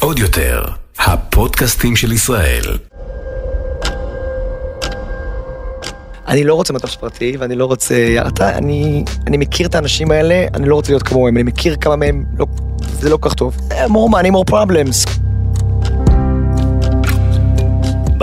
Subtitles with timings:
[0.00, 0.64] עוד יותר,
[0.98, 2.62] הפודקאסטים של ישראל.
[6.28, 7.94] אני לא רוצה מטוס פרטי ואני לא רוצה,
[8.28, 11.96] אתה, אני, אני מכיר את האנשים האלה, אני לא רוצה להיות כמוהם, אני מכיר כמה
[11.96, 12.46] מהם, לא,
[13.00, 13.56] זה לא כל כך טוב.
[13.70, 15.23] more money, more problems.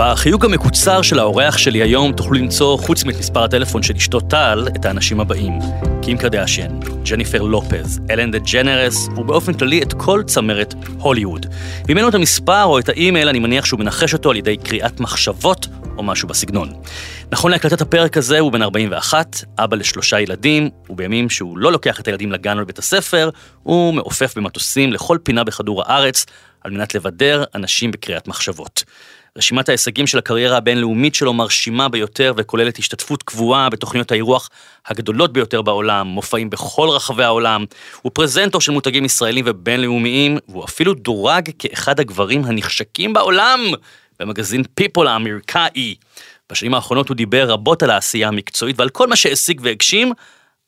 [0.04, 4.84] בחיוג המקוצר של האורח שלי היום תוכלו למצוא, חוץ ממספר הטלפון של אשתו טל, את
[4.84, 5.58] האנשים הבאים:
[6.02, 11.46] קים קרדשן, ג'ניפר לופז, אלן דה ג'נרס, ובאופן כללי את כל צמרת הוליווד.
[11.88, 14.56] ואם אין לו את המספר או את האימייל, אני מניח שהוא מנחש אותו על ידי
[14.56, 16.72] קריאת מחשבות או משהו בסגנון.
[17.32, 22.06] נכון להקלטת הפרק הזה הוא בן 41, אבא לשלושה ילדים, ובימים שהוא לא לוקח את
[22.06, 23.30] הילדים לגן או לבית הספר,
[23.62, 26.26] הוא מעופף במטוסים לכל פינה בכדור הארץ,
[26.64, 28.84] על מנת לבדר אנשים בקריאת מחשבות.
[29.38, 34.50] רשימת ההישגים של הקריירה הבינלאומית שלו מרשימה ביותר וכוללת השתתפות קבועה בתוכניות האירוח
[34.86, 37.64] הגדולות ביותר בעולם, מופעים בכל רחבי העולם,
[38.02, 43.60] הוא פרזנטור של מותגים ישראלים ובינלאומיים, והוא אפילו דורג כאחד הגברים הנחשקים בעולם
[44.20, 45.94] במגזין People האמריקאי.
[46.52, 50.12] בשנים האחרונות הוא דיבר רבות על העשייה המקצועית ועל כל מה שהשיג והגשים,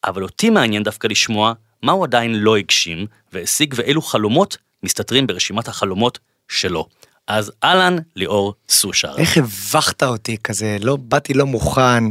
[0.05, 5.69] אבל אותי מעניין דווקא לשמוע מה הוא עדיין לא הגשים והשיג ואילו חלומות מסתתרים ברשימת
[5.69, 6.87] החלומות שלו.
[7.29, 9.13] אז אהלן, ליאור סושר.
[9.17, 12.05] איך הבכת אותי כזה, לא באתי לא מוכן.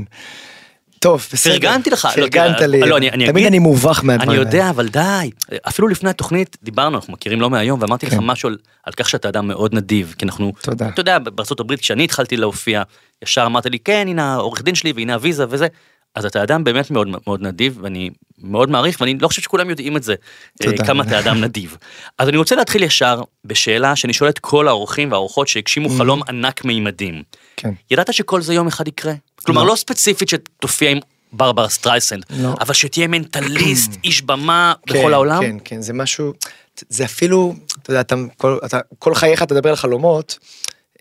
[0.99, 1.53] טוב, בסדר.
[1.53, 2.05] פרגנתי לך.
[2.05, 2.79] לא, פרגנת תראה, לי.
[2.79, 4.37] לא, אני- אני תמיד אגיד- אני מובך מהדברים אני.
[4.39, 5.29] יודע, אבל די.
[5.67, 8.19] אפילו לפני התוכנית דיברנו, אנחנו מכירים לא מהיום, ואמרתי לך כן.
[8.21, 10.87] משהו על, על כך שאתה אדם מאוד נדיב, כי אנחנו, תודה.
[10.89, 11.17] אתה יודע,
[11.59, 12.83] הברית, כשאני התחלתי להופיע,
[13.23, 15.67] ישר אמרת לי, כן, הנה העורך דין שלי, והנה הוויזה וזה.
[16.15, 19.97] אז אתה אדם באמת מאוד מאוד נדיב, ואני מאוד מעריך, ואני לא חושב שכולם יודעים
[19.97, 20.85] את זה, אה, תודה.
[20.85, 21.77] כמה אתה אדם נדיב.
[22.17, 26.65] אז אני רוצה להתחיל ישר בשאלה שאני שואל את כל האורחים והאורחות שהגשימו חלום ענק
[26.65, 27.23] מימדים.
[27.57, 27.71] כן.
[27.91, 29.13] ידעת שכל זה יום אחד יקרה?
[29.43, 29.69] כלומר, לא.
[29.69, 30.99] לא ספציפית שתופיע עם
[31.33, 32.55] ברברה סטרייסנד, לא.
[32.59, 35.41] אבל שתהיה מנטליסט, איש במה כן, בכל העולם?
[35.41, 36.33] כן, כן, זה משהו,
[36.89, 40.39] זה אפילו, אתה יודע, אתה כל, אתה, כל חייך תדבר על חלומות,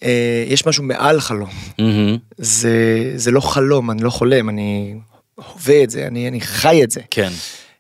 [0.03, 1.50] אה, יש משהו מעל חלום.
[1.78, 4.95] מהמם, זה, זה לא חלום, אני לא חולם, אני
[5.35, 7.01] הווה את זה, אני, אני חי את זה.
[7.11, 7.30] כן.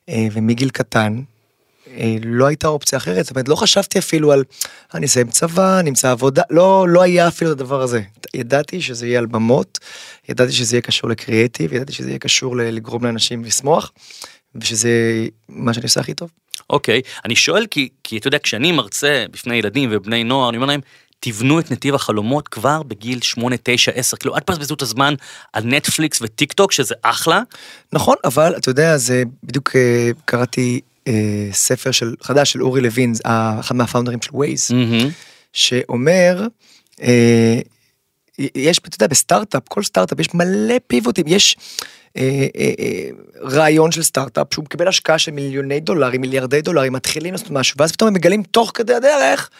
[0.08, 1.22] אה, ומגיל קטן,
[1.96, 4.44] אה, לא הייתה אופציה אחרת, זאת אומרת, לא חשבתי אפילו על,
[4.94, 8.02] אני אסיים צבא, נמצא עבודה, לא, לא היה אפילו את הדבר הזה.
[8.34, 9.78] ידעתי שזה יהיה על במות,
[10.28, 13.92] ידעתי שזה יהיה קשור לקריאיטיב, ידעתי שזה יהיה קשור לגרום לאנשים לשמוח,
[14.54, 16.30] ושזה מה שאני עושה הכי טוב.
[16.70, 20.66] אוקיי, אני שואל כי, כי אתה יודע, כשאני מרצה בפני ילדים ובני נוער, אני אומר
[20.66, 20.80] להם,
[21.24, 25.14] תבנו את נתיב החלומות כבר בגיל 8, 9, 10, כאילו אל תבזבזו את הזמן
[25.52, 27.42] על נטפליקס וטיק טוק, שזה אחלה,
[27.92, 33.12] נכון, אבל אתה יודע, זה בדיוק אה, קראתי אה, ספר של, חדש של אורי לוין,
[33.26, 34.70] אה, אחד מה founders של ווייז.
[34.70, 35.10] מהמם,
[35.52, 36.46] שאומר,
[37.02, 37.60] אה,
[38.38, 41.56] יש, אתה יודע, בסטארט-אפ, כל סטארט-אפ יש מלא פיבוטים, יש
[42.16, 43.08] אה, אה, אה,
[43.42, 47.92] רעיון של סטארט-אפ שהוא מקבל השקעה של מיליוני דולרים, מיליארדי דולרים, מתחילים לעשות משהו, ואז
[47.92, 49.50] פתאום הם מגלים תוך כדי הדרך,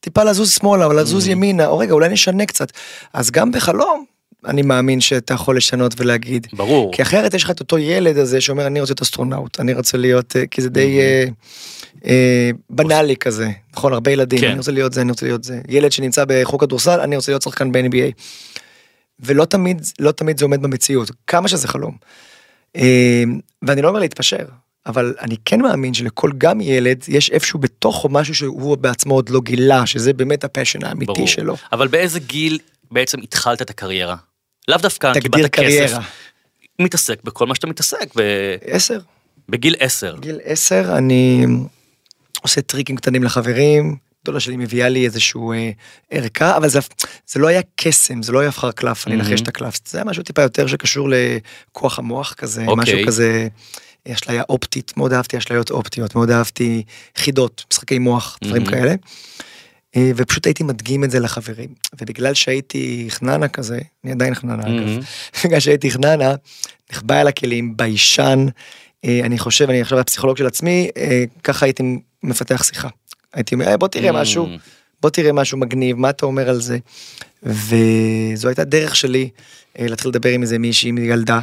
[0.00, 2.72] טיפה לזוז שמאלה או לזוז ימינה, או רגע, אולי נשנה קצת.
[3.12, 4.04] אז גם בחלום,
[4.46, 6.46] אני מאמין שאתה יכול לשנות ולהגיד.
[6.52, 6.92] ברור.
[6.92, 9.98] כי אחרת יש לך את אותו ילד הזה שאומר אני רוצה להיות אסטרונאוט, אני רוצה
[9.98, 11.24] להיות, אה, כי זה די אה,
[12.06, 14.48] אה, בנאלי כזה, נכון, הרבה ילדים, כן.
[14.48, 15.60] אני רוצה להיות זה, אני רוצה להיות זה.
[15.68, 18.12] ילד שנמצא בחוק כדורסל, אני רוצה להיות שחקן ב-NBA.
[19.20, 21.96] ולא תמיד, לא תמיד זה עומד במציאות, כמה שזה חלום.
[22.76, 23.24] אה,
[23.62, 24.44] ואני לא אומר להתפשר,
[24.86, 29.40] אבל אני כן מאמין שלכל גם ילד יש איפשהו בתוכו משהו שהוא בעצמו עוד לא
[29.40, 31.26] גילה, שזה באמת הפשן האמיתי ברור.
[31.26, 31.56] שלו.
[31.72, 32.58] אבל באיזה גיל
[32.90, 34.16] בעצם התחלת את הקריירה?
[34.68, 35.62] לאו דווקא קיבלת כסף.
[35.62, 36.00] קריירה.
[36.78, 38.98] מתעסק בכל מה שאתה מתעסק, ב- עשר.
[39.48, 40.16] בגיל 10.
[40.20, 41.46] גיל 10 אני
[42.42, 45.70] עושה טריקים קטנים לחברים, גדולה שלי מביאה לי איזשהו אה,
[46.10, 46.78] ערכה, אבל זה,
[47.26, 49.28] זה לא היה קסם, זה לא היה אחר קלף, אני מהמם.
[49.28, 52.82] אנחש את הקלף, זה היה משהו טיפה יותר שקשור לכוח המוח כזה, אוקיי.
[52.82, 53.48] משהו כזה,
[54.14, 56.82] אשליה אופטית, מאוד אהבתי אשליות אופטיות, מאוד אהבתי
[57.16, 58.74] חידות, משחקי מוח, דברים מהמם.
[58.74, 58.94] כאלה.
[59.96, 61.68] אה, ופשוט הייתי מדגים את זה לחברים,
[62.00, 65.00] ובגלל שהייתי חננה כזה, אני עדיין חננה אגב, מהמם.
[65.44, 66.34] בגלל שהייתי חננה,
[66.92, 68.46] נחבא אל הכלים, ביישן,
[69.04, 71.82] אה, אני חושב, אני עכשיו הפסיכולוג של עצמי, אה, ככה הייתי
[72.22, 72.88] מפתח שיחה.
[73.34, 74.12] הייתי אומר, "אה, בוא תראה Mm.
[74.12, 74.48] משהו,
[75.02, 76.78] בוא תראה משהו מגניב, מה אתה אומר על זה?
[77.42, 79.28] וזו הייתה דרך שלי
[79.78, 81.40] להתחיל לדבר עם איזה מישהי, עם ילדה.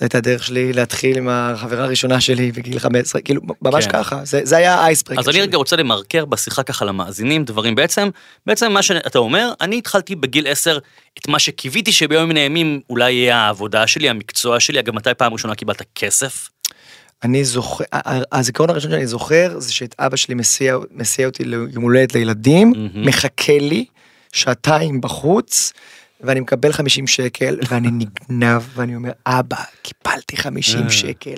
[0.00, 3.92] זו הייתה הדרך שלי להתחיל עם החברה הראשונה שלי בגיל 15, כאילו ממש כן.
[3.92, 8.08] ככה, זה, זה היה האייסברקר אז אני רגע רוצה למרקר בשיחה ככה למאזינים דברים בעצם,
[8.46, 10.78] בעצם מה שאתה אומר, אני התחלתי בגיל 10
[11.18, 15.32] את מה שקיוויתי שביום מן הימים אולי יהיה העבודה שלי, המקצוע שלי, אגב מתי פעם
[15.32, 16.48] ראשונה קיבלת כסף?
[17.22, 17.84] אני זוכר,
[18.32, 23.06] הזיכרון הראשון שאני זוכר זה שאת אבא שלי מסיע, מסיע אותי ליום הולדת לילדים, מהמם.
[23.06, 23.84] מחכה לי
[24.32, 25.72] שעתיים בחוץ,
[26.22, 30.90] ואני מקבל 50 שקל, ואני נגנב, ואני אומר, אבא, קיבלתי 50 אה.
[30.90, 31.36] שקל.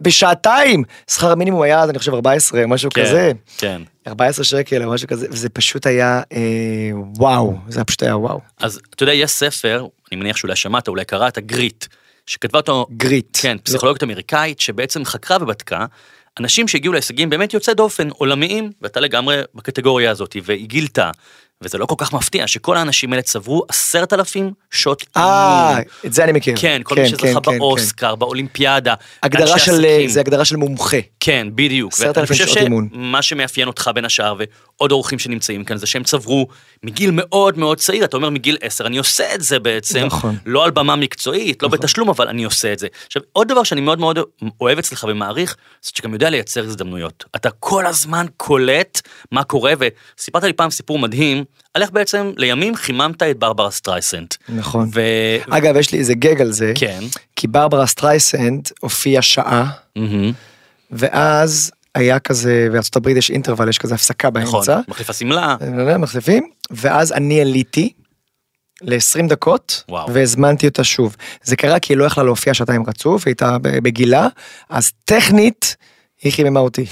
[0.00, 0.84] בשעתיים.
[1.10, 3.32] שכר המינימום היה אז, אני חושב, 14, משהו כן, כזה.
[3.58, 3.82] כן.
[4.06, 8.40] 14 שקל או משהו כזה, וזה פשוט היה אה, וואו, זה פשוט היה וואו.
[8.60, 11.86] אז אתה יודע, יש ספר, אני מניח שאולי שמעת, אולי קראת, גריט,
[12.26, 13.38] שכתבה אותו, גריט.
[13.42, 15.86] כן, פסיכולוגית אמריקאית, שבעצם חקרה ובדקה
[16.40, 21.10] אנשים שהגיעו להישגים באמת יוצאי דופן, עולמיים, ואתה לגמרי בקטגוריה הזאת, והיא גילתה,
[21.64, 25.78] וזה לא כל כך מפתיע, שכל האנשים האלה צברו עשרת אלפים שעות אה.
[26.06, 26.54] את זה אני מכיר.
[26.56, 29.84] כן, כל מי שזכה באוסקר, באולימפיאדה, הגדרה של.
[30.06, 30.96] זה הגדרה של מומחה.
[31.20, 31.92] כן, בדיוק.
[31.92, 32.88] 10,000 ואני חושב שעות אימון.
[32.92, 34.36] שמה שמאפיין אותך בין השאר
[34.78, 36.46] ועוד אורחים שנמצאים כאן זה שהם צברו
[36.82, 40.36] מגיל מאוד מאוד צעיר, אתה אומר מגיל 10, אני עושה את זה בעצם, נכון.
[40.46, 42.86] לא על במה מקצועית, לא בתשלום, אבל אני עושה את זה.
[43.06, 44.18] עכשיו, עוד דבר שאני מאוד מאוד
[44.60, 47.24] אוהב אצלך ומעריך, זה שאתה גם יודע לייצר הזדמנויות.
[47.36, 49.00] אתה כל הזמן קולט
[49.32, 51.44] מה קורה, וסיפרת לי פעם סיפור מדהים,
[51.74, 54.34] על איך בעצם לימים חיממת את ברברה סטרייסנט.
[54.48, 54.90] נכון.
[54.94, 55.00] ו...
[55.50, 57.00] אגב, יש לי איזה גג על זה, כן.
[57.36, 60.32] כי ברברה סטרייסנד הופיעה שעה, מהמם.
[60.90, 64.80] ואז היה כזה, בארצות הברית יש אינטרוול, יש כזה הפסקה נכון, באמצע.
[64.88, 65.56] מחליף השמלה,
[65.88, 67.92] אה, מחליפים, ואז אני עליתי
[68.82, 70.14] ל-20 דקות, וואו.
[70.14, 71.16] והזמנתי אותה שוב.
[71.42, 74.28] זה קרה כי היא לא יכלה להופיע שעתיים רצוף, היא הייתה בגילה,
[74.70, 75.76] אז טכנית,
[76.22, 76.84] היא חיממה אותי.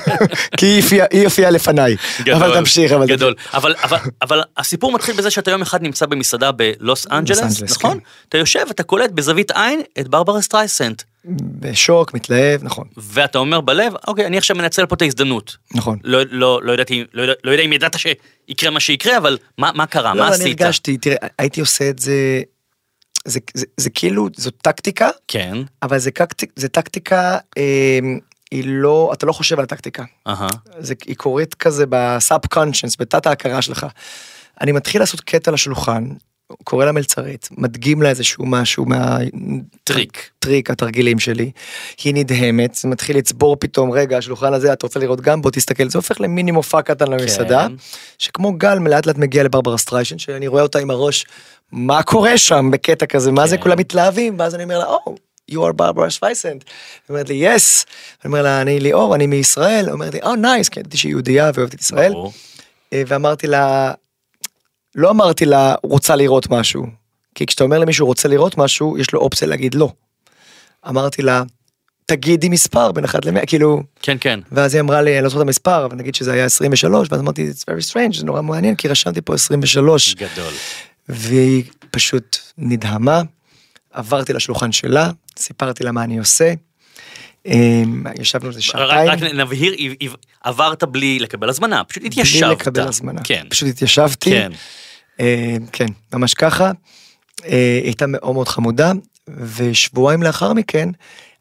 [0.58, 0.80] כי
[1.10, 1.96] היא הופיעה- לפניי.
[2.36, 3.06] אבל תמשיך, אבל...
[3.06, 3.34] גדול.
[3.54, 7.92] אבל, אבל, אבל הסיפור מתחיל בזה שאתה יום אחד נמצא במסעדה בלוס אנג'לס, אנג'לס, נכון?
[7.98, 8.04] כן.
[8.28, 11.02] אתה יושב, אתה קולט בזווית עין את ברברה סטרייסנט,
[11.36, 15.56] בשוק, מתלהב, נכון, ואתה אומר בלב, אוקיי, אני עכשיו מנצל פה את ההזדמנות.
[15.74, 15.98] נכון.
[16.04, 19.70] לא, לא, לא, ידעתי, לא, יודע, לא יודע אם ידעת שיקרה מה שיקרה, אבל מה,
[19.74, 20.14] מה קרה?
[20.14, 20.60] לא, מה אני עשית?
[20.60, 22.42] הרגשתי, תראה, הייתי עושה את זה,
[23.24, 27.98] זה, זה, זה כאילו, זו טקטיקה, כן, אבל זה, tactic, זה טקטיקה, אה,
[28.50, 30.04] היא לא, אתה לא חושב על הטקטיקה.
[30.26, 30.48] אהה,
[30.78, 33.86] זה, היא קורית כזה ב subconscious, בתת ההכרה שלך.
[34.60, 36.04] אני מתחיל לעשות קטע לשולחן,
[36.64, 39.18] קורא למלצרית, מדגים לה איזשהו משהו מה...
[39.84, 40.70] טריק.
[40.70, 41.50] התרגילים שלי.
[42.04, 45.42] היא נדהמת, זה מתחיל לצבור פתאום, רגע, השולחן הזה, אתה רוצה לראות גם?
[45.42, 47.74] בוא תסתכל, זה הופך למיני מופע קטן למסעדה, כן.
[48.18, 51.26] שכמו גל לאט לאט מגיע לברברה סטרייסנד, שאני רואה אותה עם הראש,
[51.72, 53.62] מה קורה שם בקטע כזה, מה זה כן.
[53.62, 55.14] כולם מתלהבים, ואז אני אומר לה, oh,
[55.50, 56.52] you are ברברה סטרייסנד.
[56.52, 56.60] היא
[57.08, 57.84] אומרת לי, yes.
[58.24, 59.84] אני אומר לה, אני ליאור, אני מישראל.
[59.84, 62.12] היא אומרת לי, oh, nice, כי ידעתי שהיא יהודייה ואוהבת את ישראל.
[62.92, 63.92] אה, ואמרתי לה,
[64.98, 66.86] לא אמרתי לה, רוצה לראות משהו.
[67.34, 69.92] כי כשאתה אומר למישהו רוצה לראות משהו, יש לו אופציה להגיד לא.
[70.88, 71.42] אמרתי לה,
[72.06, 74.40] תגידי מספר בין 1 ל-100, כאילו, כן, כן.
[74.52, 77.20] ואז היא אמרה לי, אני לא זוכר את המספר, אבל נגיד שזה היה 23, ואז
[77.20, 80.14] אמרתי, it's very strange, זה נורא מעניין, כי רשמתי פה 23.
[80.14, 80.52] גדול.
[81.08, 83.22] והיא פשוט נדהמה,
[83.92, 86.52] עברתי לשולחן שלה, סיפרתי לה מה אני עושה.
[87.46, 92.60] אמ, ישבנו איזה שעתיים, רק נבהיר, עב- עב- עברת בלי לקבל הזמנה, פשוט בלי התיישבת.
[92.60, 93.20] לקבל הזמנה.
[93.24, 94.30] כן, פשוט התיישבתי.
[94.30, 94.52] כן.
[95.20, 96.70] אה, כן, ממש ככה.
[97.46, 98.92] אה, הייתה מאוד מאוד חמודה,
[99.56, 100.88] ושבועיים לאחר מכן,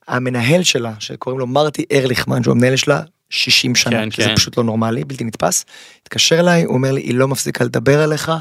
[0.08, 4.36] המנהל שלה, שקוראים לו מרטי ארליכמן, שהוא המנהל שלה 60 שנה, כן, שזה כן.
[4.36, 5.66] פשוט לא נורמלי, בלתי נתפס,
[6.02, 8.32] התקשר אליי, הוא אומר לי, היא לא מפסיקה לדבר עליך,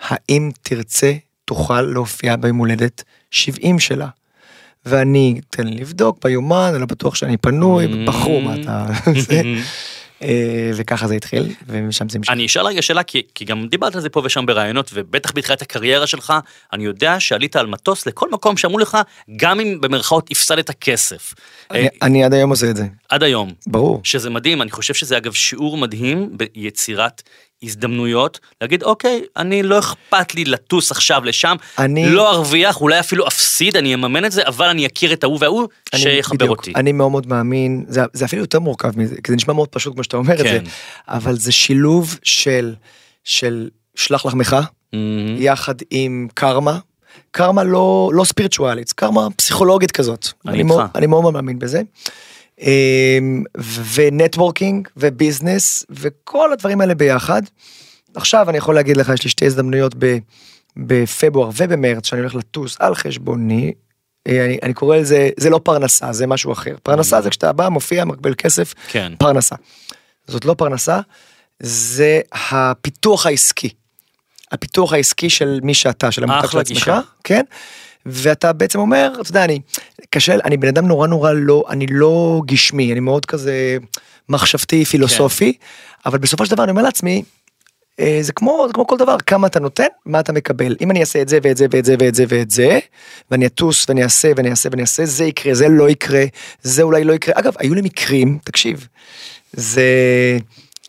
[0.00, 1.12] האם תרצה,
[1.44, 4.08] תוכל להופיע ביום הולדת 70 שלה.
[4.86, 8.08] ואני, תן לי לבדוק ביומן, אני לא בטוח שאני פנוי, Mm.
[8.08, 8.86] בחור, מה אתה...
[10.22, 10.28] אה,
[10.74, 12.32] וככה זה התחיל, ומשם זה המשיך.
[12.32, 15.62] אני אשאל רגע שאלה, כי, כי גם דיברת על זה פה ושם בראיונות, ובטח בתחילת
[15.62, 16.32] הקריירה שלך,
[16.72, 18.98] אני יודע שעלית על מטוס לכל מקום שאמרו לך,
[19.36, 21.34] גם אם במרכאות הפסדת כסף.
[21.70, 23.50] אני- אה, אני עד היום עושה את זה, עד היום.
[23.66, 24.00] ברור.
[24.04, 27.22] שזה מדהים, אני חושב שזה אגב שיעור מדהים ביצירת
[27.62, 33.26] הזדמנויות, להגיד אוקיי, אני לא אכפת לי לטוס עכשיו לשם, אני- לא ארוויח, אולי אפילו
[33.28, 36.58] אפסיד, אני אממן את זה, אבל אני אכיר את ההוא וההוא שיחבר בדיוק.
[36.58, 36.72] אותי.
[36.76, 39.94] אני מאוד מאוד מאמין, זה, זה אפילו יותר מורכב מזה, כי זה נשמע מאוד פשוט
[39.94, 40.64] כמו שאתה אומר את זה, כן.
[41.08, 42.74] אבל זה שילוב של,
[43.24, 44.56] של שלח לחמך,
[44.92, 45.36] מהמם.
[45.38, 46.78] יחד עם קרמה.
[47.30, 50.28] קרמה לא, לא ספיריטואלית, קרמה פסיכולוגית כזאת.
[50.46, 50.68] אני אני, איתך.
[50.70, 51.82] מאוד, אני מאוד מאמין בזה.
[52.60, 53.42] אמ,
[53.94, 57.42] ו networking ו business וכל הדברים האלה ביחד.
[58.14, 60.18] עכשיו אני יכול להגיד לך, יש לי שתי הזדמנויות ב,
[60.76, 63.72] בפברואר ובמרץ שאני הולך לטוס על חשבוני.
[64.26, 66.76] אה, אני, אני קורא לזה, זה לא פרנסה, זה משהו אחר.
[66.82, 69.12] פרנסה זה כשאתה בא, מופיע, מקבל כסף, כן.
[69.18, 69.54] פרנסה.
[70.26, 71.00] זאת לא פרנסה,
[71.60, 73.68] זה הפיתוח העסקי.
[74.52, 76.92] הפיתוח העסקי של מי שאתה, של המותג של עצמך.
[77.24, 77.44] כן?
[78.06, 79.60] ואתה בעצם אומר, אתה יודע, אני,
[80.10, 83.76] קשה, אני בן אדם נורא נורא לא, אני לא גשמי, אני מאוד כזה
[84.28, 85.52] מחשבתי, פילוסופי,
[86.06, 87.22] אבל בסופו של דבר אני אומר לעצמי,
[88.00, 90.76] אה, זה כמו, זה כמו כל דבר, כמה אתה נותן, מה אתה מקבל.
[90.80, 92.78] אם אני אעשה את זה ואת זה ואת זה ואת זה ואת זה,
[93.30, 96.24] ואני אטוס ואני אעשה ואני אעשה ואני אעשה, זה יקרה, זה לא יקרה,
[96.62, 97.34] זה אולי לא יקרה.
[97.38, 98.86] אגב, היו לי מקרים, תקשיב,
[99.52, 99.82] זה...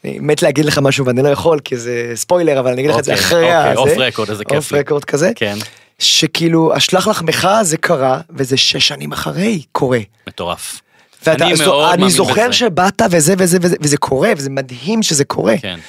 [0.03, 2.99] אני מת להגיד לך משהו ואני לא יכול כי זה ספוילר אבל אני אגיד לך
[2.99, 3.79] את זה אוקיי, אחרי אוקיי, הזה.
[3.79, 4.73] off record, איזה כיף off.
[4.73, 5.31] record כזה.
[5.35, 5.57] כן,
[6.01, 9.99] שכאילו השלח לחמך זה קרה וזה שש שנים אחרי קורה.
[10.27, 10.81] מטורף.
[11.27, 12.53] ואתה, אני זו- מאוד אני זוכר בזה.
[12.53, 15.55] שבאת וזה וזה וזה, וזה קורה, וזה מדהים שזה קורה.
[15.61, 15.79] כן.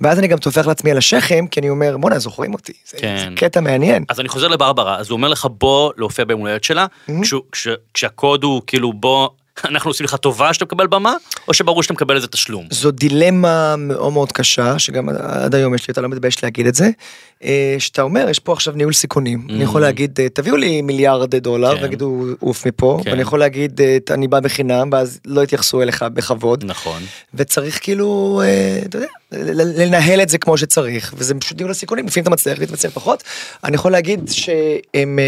[0.00, 2.72] ואז אני גם טופח לעצמי על השכם, כי אני אומר, בואנה, זוכרים אותי.
[2.90, 3.16] זה, כן.
[3.18, 4.04] זה קטע מעניין.
[4.08, 6.86] אז אני חוזר לברברה, אז הוא אומר לך בוא להופיע ביום הולדת שלה,
[7.22, 9.28] כשהוא- כש- כשהקוד הוא כאילו בוא,
[9.64, 11.14] אנחנו עושים לך טובה שאתה מקבל במה,
[11.48, 12.66] או שברור שאתה מקבל איזה תשלום.
[12.70, 16.74] זו דילמה מאוד מאוד קשה, שגם עד היום יש לי, אתה לא מתבייש להגיד את
[16.74, 16.90] זה,
[17.44, 19.46] אה, שאתה אומר, יש פה עכשיו ניהול סיכונים.
[19.50, 21.82] אני יכול להגיד, אה, תביאו לי מיליארד דולר, כן.
[21.82, 23.10] ויגידו, עוף מפה, כן.
[23.10, 26.64] ואני יכול להגיד, אה, אני בא בחינם, ואז לא יתייחסו אליך בכבוד.
[26.64, 27.02] נכון.
[27.34, 28.42] וצריך כאילו,
[28.86, 29.06] אתה יודע,
[29.76, 33.22] לנהל את זה כמו שצריך, וזה פשוט ניהול הסיכונים, לפעמים אתה מצליח, לפעמים אתה פחות.
[33.64, 35.18] אני יכול להגיד שהם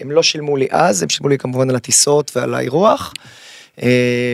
[0.00, 3.14] הם לא שילמו לי אז, הם שילמו לי כמובן על הטיסות ועל האירוח,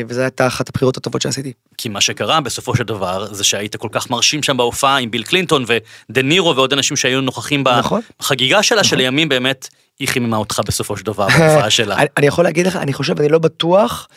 [0.08, 1.52] וזו הייתה אחת הבחירות הטובות שעשיתי.
[1.78, 5.22] כי מה שקרה בסופו של דבר זה שהיית כל כך מרשים שם בהופעה עם ביל
[5.22, 8.00] קלינטון ודה נירו ועוד אנשים שהיו נוכחים נכון.
[8.20, 11.96] בחגיגה שלה שלימים באמת היא חיממה אותך בסופו של דבר בהופעה שלה.
[11.96, 14.08] אני, אני יכול להגיד לך, אני חושב, אני לא בטוח,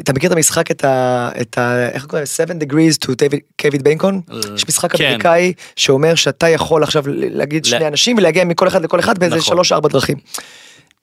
[0.00, 1.30] אתה מכיר את המשחק, את ה...
[1.40, 2.26] את ה איך קוראים?
[2.26, 3.12] 7 degrees to
[3.60, 4.20] קוויד ביינקון?
[4.54, 5.04] יש משחק כן.
[5.04, 9.54] אמריקאי שאומר שאתה יכול עכשיו להגיד שני אנשים ולהגיע מכל אחד לכל אחד באיזה נכון.
[9.54, 10.16] שלוש ארבע דרכים.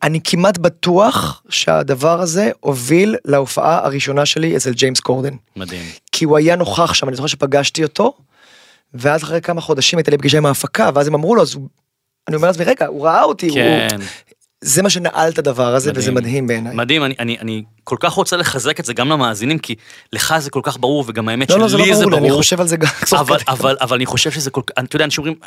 [0.04, 5.34] אני כמעט בטוח שהדבר הזה הוביל להופעה הראשונה שלי אצל ג'יימס קורדן.
[5.56, 5.86] מדהים.
[6.12, 8.14] כי הוא היה נוכח שם, אני זוכר שפגשתי אותו,
[8.94, 11.68] ואז אחרי כמה חודשים הייתה לי פגישה עם ההפקה, ואז הם אמרו לו, אז הוא...
[12.28, 13.88] אני אומר לעצמי, רגע, הוא ראה אותי, כן.
[13.92, 14.06] הוא...
[14.62, 16.16] זה מה שנעל את הדבר הזה, וזה מדהים.
[16.28, 16.76] מדהים בעיניי.
[16.76, 19.76] מדהים, אני, אני, אני כל כך רוצה לחזק את זה גם למאזינים, כי
[20.14, 22.20] לך זה כל כך ברור, וגם האמת לא, לא, זה לא שלי זה ברור לי,
[22.20, 22.32] ברור.
[22.32, 22.88] אני חושב על זה גם.
[23.20, 23.52] אבל, כדי.
[23.52, 25.40] אבל, אבל אני חושב שזה כל כך, אתה יודע, אנשים אומרים,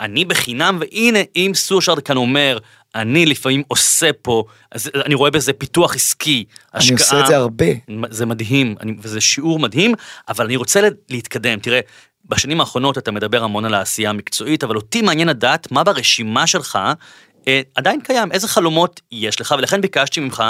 [0.00, 2.58] אני בחינם, והנה, אם סושארד כאן אומר,
[2.94, 6.98] אני לפעמים עושה פה, אז אני רואה בזה פיתוח עסקי, אני השקעה.
[6.98, 7.66] עושה את זה הרבה.
[8.10, 9.94] זה מדהים, אני, וזה שיעור מדהים,
[10.28, 11.58] אבל אני רוצה לה- להתקדם.
[11.58, 11.80] תראה,
[12.28, 16.78] בשנים האחרונות אתה מדבר המון על העשייה המקצועית, אבל אותי מעניין לדעת מה ברשימה שלך
[17.74, 20.42] עדיין קיים, איזה חלומות יש לך, ולכן ביקשתי ממך,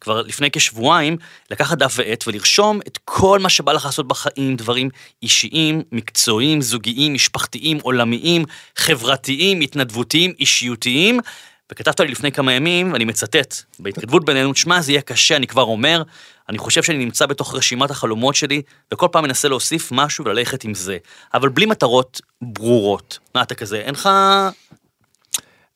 [0.00, 1.16] כבר לפני כשבועיים,
[1.50, 4.88] לקחת דף ועט ולרשום את כל מה שבא לך לעשות בחיים, דברים
[5.22, 8.44] אישיים, מקצועיים, זוגיים, משפחתיים, עולמיים,
[8.76, 11.20] חברתיים, התנדבותיים, אישיותיים.
[11.72, 15.62] וכתבת לי לפני כמה ימים, ואני מצטט, בהתכתבות בינינו, שמע, זה יהיה קשה, אני כבר
[15.62, 16.02] אומר,
[16.48, 18.62] אני חושב שאני נמצא בתוך רשימת החלומות שלי,
[18.94, 20.98] וכל פעם מנסה להוסיף משהו וללכת עם זה.
[21.34, 23.18] אבל בלי מטרות ברורות.
[23.34, 24.08] מה אתה כזה, אין לך...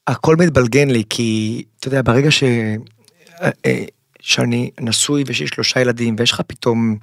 [0.07, 2.43] הכל מתבלגן לי, כי, אתה יודע, ברגע ש...
[2.43, 3.85] אה, אה,
[4.21, 6.97] שאני נשוי ויש לי שלושה ילדים, ויש לך פתאום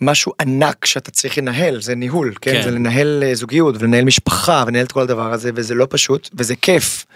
[0.00, 2.52] משהו ענק שאתה צריך לנהל, זה ניהול, כן?
[2.52, 2.62] כן.
[2.62, 6.56] זה לנהל אה, זוגיות, ולנהל משפחה, ולנהל את כל הדבר הזה, וזה לא פשוט, וזה
[6.56, 7.06] כיף.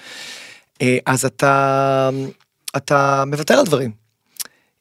[1.07, 2.11] אז אתה,
[2.77, 4.04] אתה מוותר על דברים.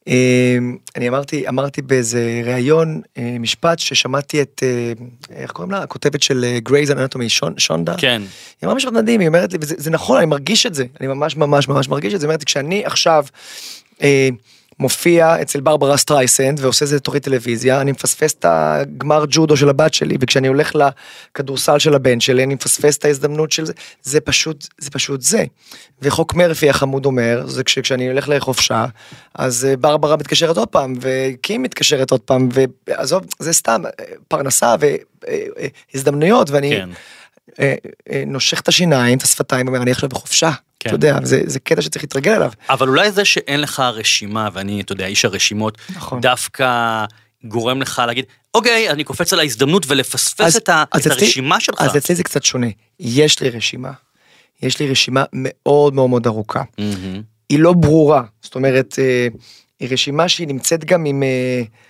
[0.08, 0.58] אה,
[0.96, 4.94] אני אמרתי, אמרתי באיזה ראיון אה, משפט ששמעתי את, אה,
[5.36, 5.84] איך קוראים לה?
[5.84, 7.96] הכותבת של גרייז אנטומי, שונדה.
[7.98, 8.22] כן.
[8.62, 11.08] היא אמרה משפט מדהים, היא אומרת לי, וזה זה נכון, אני מרגיש את זה, אני
[11.08, 13.26] ממש ממש ממש מרגיש את זה, היא אומרת לי, כשאני עכשיו
[14.02, 14.30] אה,
[14.80, 19.94] מופיע אצל ברברה סטרייסנד ועושה איזה תוכנית טלוויזיה, אני מפספס את הגמר ג'ודו של הבת
[19.94, 24.68] שלי, וכשאני הולך לכדורסל של הבן שלי, אני מפספס את ההזדמנות של זה, זה פשוט,
[24.78, 25.44] זה פשוט זה.
[26.02, 28.86] וחוק מרפי החמוד אומר, זה כשאני הולך לחופשה,
[29.36, 32.50] אז אה, ברברה מתקשרת עוד פעם, וקים מתקשרת עוד פעם,
[32.88, 34.76] ועזוב, זה סתם אה, פרנסה
[35.94, 36.70] והזדמנויות, ואני...
[36.70, 36.90] כן.
[37.60, 37.74] אה,
[38.12, 40.52] אה, נושך את השיניים, את השפתיים, אומר אני עכשיו בחופשה.
[40.80, 40.90] כן.
[40.90, 42.52] אתה יודע, זה, זה קטע שצריך להתרגל אליו.
[42.70, 46.22] אבל אולי זה שאין לך רשימה, ואני, אתה יודע, איש הרשימות, נכון.
[46.22, 47.06] דווקא
[47.44, 51.82] גורם לך להגיד, אוקיי, אני קופץ על ההזדמנות ולפספס את, ה, את אצלי- הרשימה שלך.
[51.82, 52.68] אז אצלי זה קצת שונה.
[53.00, 53.92] יש לי רשימה.
[54.62, 56.64] יש לי רשימה מאוד מאוד מאוד ארוכה.
[56.78, 57.22] מהמם.
[57.50, 58.24] היא לא ברורה.
[58.42, 59.28] זאת אומרת, אה,
[59.80, 61.24] היא רשימה שהיא נמצאת גם עם...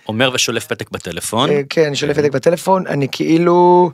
[0.07, 1.49] אומר ושולף פתק בטלפון.
[1.69, 3.91] כן, שולף את זה בטלפון, אני כאילו...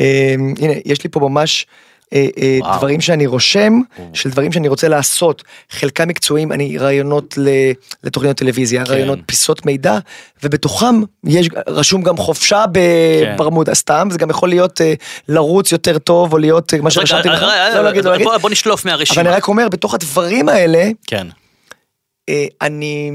[0.00, 1.66] אה, הנה, יש לי פה ממש
[2.12, 2.76] אה, אה, וואו.
[2.78, 3.80] דברים שאני רושם,
[4.12, 5.42] של דברים שאני רוצה לעשות.
[5.70, 7.38] חלקם מקצועיים, אני רעיונות
[8.04, 8.92] לתוכניות טלוויזיה, כן.
[8.92, 9.98] רעיונות פיסות מידע,
[10.42, 13.34] ובתוכם יש רשום גם חופשה כן.
[13.36, 14.94] בברמודה, סתם, זה גם יכול להיות אה,
[15.28, 17.42] לרוץ יותר טוב, או להיות מה שרשמתי לך.
[17.42, 18.04] אה, לא לא להגיד.
[18.40, 19.20] בוא- נשלוף מהרשימה.
[19.20, 21.26] אבל אני רק אומר, בתוך הדברים האלה, כן.
[22.62, 23.10] אני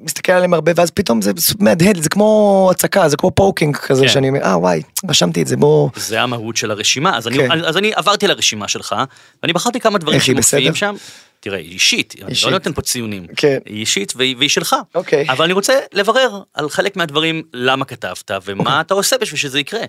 [0.00, 4.08] מסתכל עליהם הרבה ואז פתאום זה מהדהד זה כמו הצקה זה כמו fucking כזה כן.
[4.08, 7.50] שאני אומר אה וואי רשמתי את זה בוא זה המהות של הרשימה, אז, כן.
[7.50, 8.94] אני, אז אני עברתי לרשימה שלך,
[9.42, 10.74] ואני בחרתי כמה דברים שמופיעים?
[10.74, 10.94] שם.
[11.40, 12.44] תראה, היא אישית, אני אישית.
[12.44, 13.26] לא נותן פה ציונים.
[13.36, 13.58] כן.
[13.66, 14.76] היא אישית והיא, והיא שלך.
[14.94, 15.26] אוקיי.
[15.28, 18.80] אבל אני רוצה לברר על חלק מהדברים, למה כתבת, ומה אוקיי.
[18.80, 19.80] אתה עושה בשביל שזה יקרה.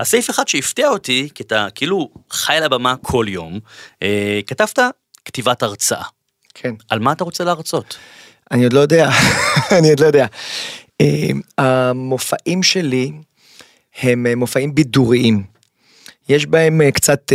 [0.00, 3.58] אז סעיף אחד שהפתיע אותי, כי אתה כאילו חי על הבמה כל יום,
[4.02, 4.78] אה, כתבת
[5.24, 6.02] כתיבת הרצאה.
[6.54, 7.96] כן על מה אתה רוצה להרצות?
[8.50, 9.10] אני עוד לא יודע
[9.78, 10.26] אני עוד לא יודע.
[11.00, 13.12] אה, המופעים שלי
[14.02, 15.42] הם אה, מופעים בידוריים.
[16.28, 17.32] יש בהם אה, קצת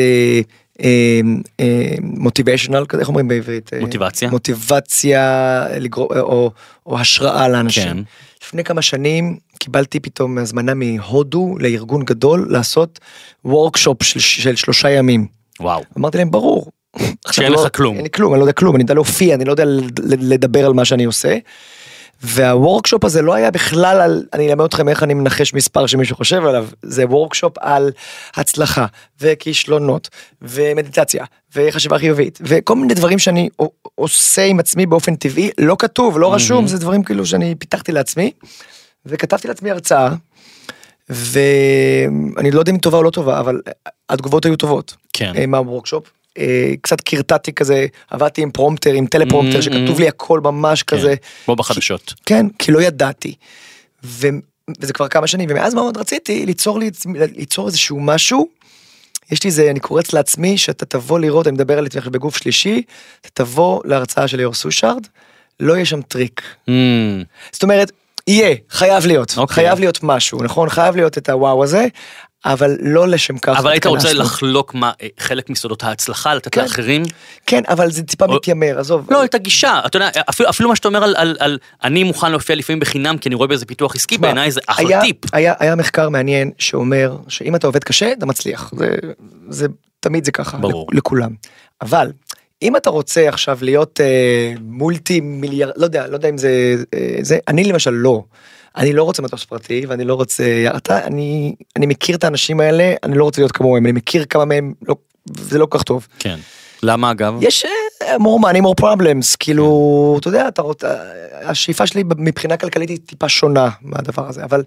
[2.02, 3.72] מוטיביישנל כזה, איך אומרים בעברית?
[3.82, 4.30] מוטיבציה.
[4.30, 6.52] מוטיבציה לגרום, או,
[6.86, 7.84] או השראה לאנשים.
[7.84, 7.98] כן.
[8.44, 13.00] לפני כמה שנים קיבלתי פתאום הזמנה מהודו לארגון גדול לעשות
[13.46, 15.28] וורקשופ של, של שלושה ימים.
[15.60, 15.84] וואו.
[15.98, 16.68] אמרתי להם ברור.
[17.32, 17.96] שאין לא- לך כלום.
[17.96, 19.64] אין לי כלום, אני לא יודע כלום, אני יודע להופיע, אני לא יודע
[20.04, 21.38] לדבר על מה שאני עושה.
[22.24, 26.46] והוורקשופ הזה לא היה בכלל על, אני אלמד אתכם איך אני מנחש מספר שמישהו חושב
[26.46, 27.92] עליו, זה וורקשופ על
[28.36, 28.86] הצלחה
[29.22, 30.10] וכישלונות
[30.42, 33.50] ומדיטציה וחשיבה חיובית וכל מיני דברים שאני
[33.96, 38.32] עושה עם עצמי באופן טבעי, לא כתוב, לא רשום, זה דברים כאילו שאני פיתחתי לעצמי
[39.06, 40.10] וכתבתי לעצמי הרצאה.
[41.10, 43.62] ואני לא יודע אם טובה או לא טובה, אבל
[44.10, 44.96] התגובות היו טובות.
[45.14, 45.34] כן.
[45.38, 46.10] אה, מה workshop.
[46.38, 50.00] אה, קצת קרטעתי כזה, עבדתי עם prompter, עם teleprompter, Mm, שכתוב.
[50.00, 50.98] לי הכל ממש כן.
[50.98, 51.16] כזה.
[51.46, 52.14] כמו בחדשות.
[52.26, 53.36] כן, כי לא ידעתי.
[54.04, 54.28] ו...
[54.80, 56.92] וזה כבר כמה שנים, ומאז מאוד רציתי ליצור, לי,
[57.36, 58.48] ליצור איזשהו משהו.
[59.32, 62.82] יש לי איזה, אני קורץ לעצמי, שאתה תבוא לראות, אני מדבר על עכשיו בגוף שלישי,
[63.22, 65.08] אתה תבוא להרצאה של ליאור סושארד,
[65.60, 66.42] לא יהיה שם טריק.
[66.70, 66.72] Mm,
[67.52, 67.92] זאת אומרת,
[68.28, 69.56] יהיה, חייב להיות, אוקיי.
[69.56, 70.70] חייב להיות משהו, נכון?
[70.70, 71.86] חייב להיות את הוואו הזה,
[72.46, 73.58] אבל לא לשם כך.
[73.60, 74.14] אבל היית רוצה.
[74.14, 76.62] לחלוק מה, אה, חלק מסודות ההצלחה, לתת כן.
[76.62, 77.04] לאחרים?
[77.46, 79.08] כן, אבל זה טיפה או- מתיימר, עזוב.
[79.12, 82.32] לא, את הגישה, אתה יודע, אפילו, אפילו מה שאתה אומר על, על, על אני מוכן
[82.32, 85.18] להופיע לפעמים בחינם כי אני רואה בזה פיתוח עסקי, בעיניי זה אחלה היה, טיפ.
[85.34, 88.72] היה, היה מחקר מעניין שאומר שאם אתה עובד קשה, אתה מצליח.
[88.78, 88.88] זה,
[89.50, 89.68] זה
[90.00, 90.88] תמיד זה ככה, ברור.
[90.92, 91.32] לכ- לכולם.
[91.82, 92.12] אבל,
[92.62, 96.50] אם אתה רוצה עכשיו להיות אה, מולטי מיליארד, לא יודע, לא יודע אם זה,
[96.94, 98.24] אה, זה, אני למשל לא.
[98.78, 100.44] אני לא רוצה מטוס פרטי ואני לא רוצה,
[100.78, 104.46] אתה, אני, אני מכיר את האנשים האלה, אני לא רוצה להיות כמוהם, אני מכיר כמה
[104.46, 104.96] מהם, לא,
[105.38, 106.08] זה לא כל כך טוב.
[106.20, 106.40] כן.
[106.84, 107.38] למה אגב?
[107.42, 107.66] יש
[108.02, 110.96] אה, more money more problems כאילו אתה יודע אתה רוצה
[111.44, 114.64] השאיפה שלי מבחינה כלכלית היא טיפה שונה מהדבר הזה אבל.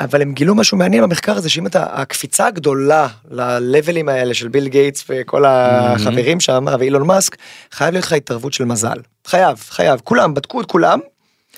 [0.00, 4.68] אבל הם גילו משהו מעניין במחקר הזה שאם אתה הקפיצה הגדולה ללבלים האלה של ביל
[4.68, 7.36] גייטס וכל החברים שם ואילון מאסק
[7.72, 11.00] חייב להיות לך התערבות של מזל חייב חייב כולם בדקו את כולם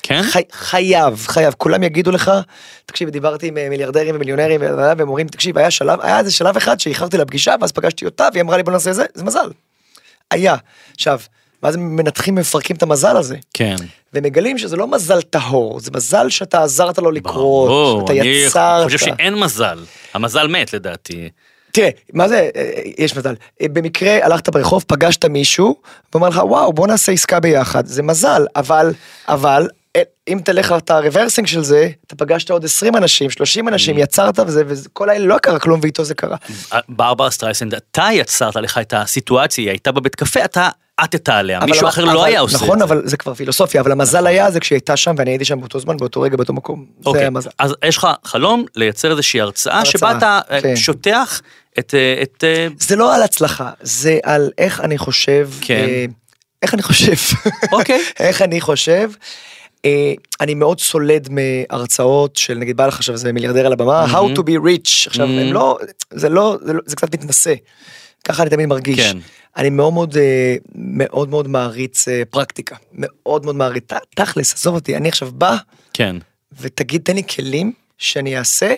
[0.02, 0.22] כן?
[0.22, 2.30] חי, חייב חייב כולם יגידו לך
[2.86, 6.80] תקשיב דיברתי עם אה, מיליארדרים ומיליונרים והם אומרים תקשיב היה שלב היה איזה שלב אחד
[6.80, 9.50] שאיחרתי לפגישה ואז פגשתי אותה והיא אמרה לי בוא נעשה זה זה מזל.
[10.30, 10.56] היה
[10.94, 11.20] עכשיו
[11.62, 13.76] ואז הם מנתחים ומפרקים את המזל הזה כן.
[14.14, 18.84] ומגלים שזה לא מזל טהור זה מזל שאתה עזרת לו לקרות ברור, שאתה אני יצרת.
[18.84, 19.78] חושב שאין מזל.
[20.14, 21.28] המזל מת לדעתי.
[21.72, 23.34] תראה, מה זה, אה, יש מזל.
[23.62, 25.76] אה, במקרה הלכת ברחוב, פגשת מישהו,
[26.12, 27.86] ואומר לך, וואו, בוא נעשה עסקה ביחד.
[27.86, 28.92] זה מזל, אבל,
[29.28, 29.81] אבל, אה,
[30.28, 34.38] אם תלך את ה reversing של זה, אתה פגשת עוד 20 אנשים, 30 אנשים, יצרת
[34.38, 36.36] וזה, וכל האלה לא קרה כלום, ואיתו זה קרה.
[36.88, 41.88] ברברה סטרייסנד, אתה יצרת לך את הסיטואציה, היא הייתה בבית קפה, אתה עטת עליה, מישהו
[41.88, 42.84] אחר לא היה עושה נכון, את זה.
[42.84, 45.78] אבל זה כבר פילוסופיה, אבל המזל היה זה כשהיא הייתה שם ואני הייתי שם באותו
[45.78, 46.86] זמן, באותו רגע, באותו מקום.
[47.06, 47.28] אוקיי.
[47.58, 50.76] אז יש לך חלום לייצר איזושהי הרצאה שבה אתה אה, כן.
[50.76, 51.40] שוטח
[51.78, 55.74] את, אה, אה, זה לא על הצלחה, זה על איך אני חושב, כן.
[55.74, 56.04] אה,
[56.62, 57.36] איך אני חושב,
[57.72, 58.02] אוקיי.
[58.20, 59.10] איך אני חושב.
[59.84, 64.36] אה, אני מאוד סולד מהרצאות של נגיד בא לך עכשיו איזה מיליארדר על הבמה, how
[64.38, 65.26] to be rich, עכשיו.
[65.26, 65.78] הם לא,
[66.10, 67.54] זה לא, זה לא- זה קצת מתנשא,
[68.24, 69.00] ככה אני תמיד מרגיש.
[69.00, 69.18] כן.
[69.56, 74.96] אני מאוד מאוד אה, מאוד מאוד מעריץ אה, פרקטיקה, מאוד מאוד מעריץ, תכלס, עזוב אותי,
[74.96, 75.56] אני עכשיו בא
[75.92, 76.16] כן,
[76.60, 78.74] ותגיד תן לי כלים שאני אעשה,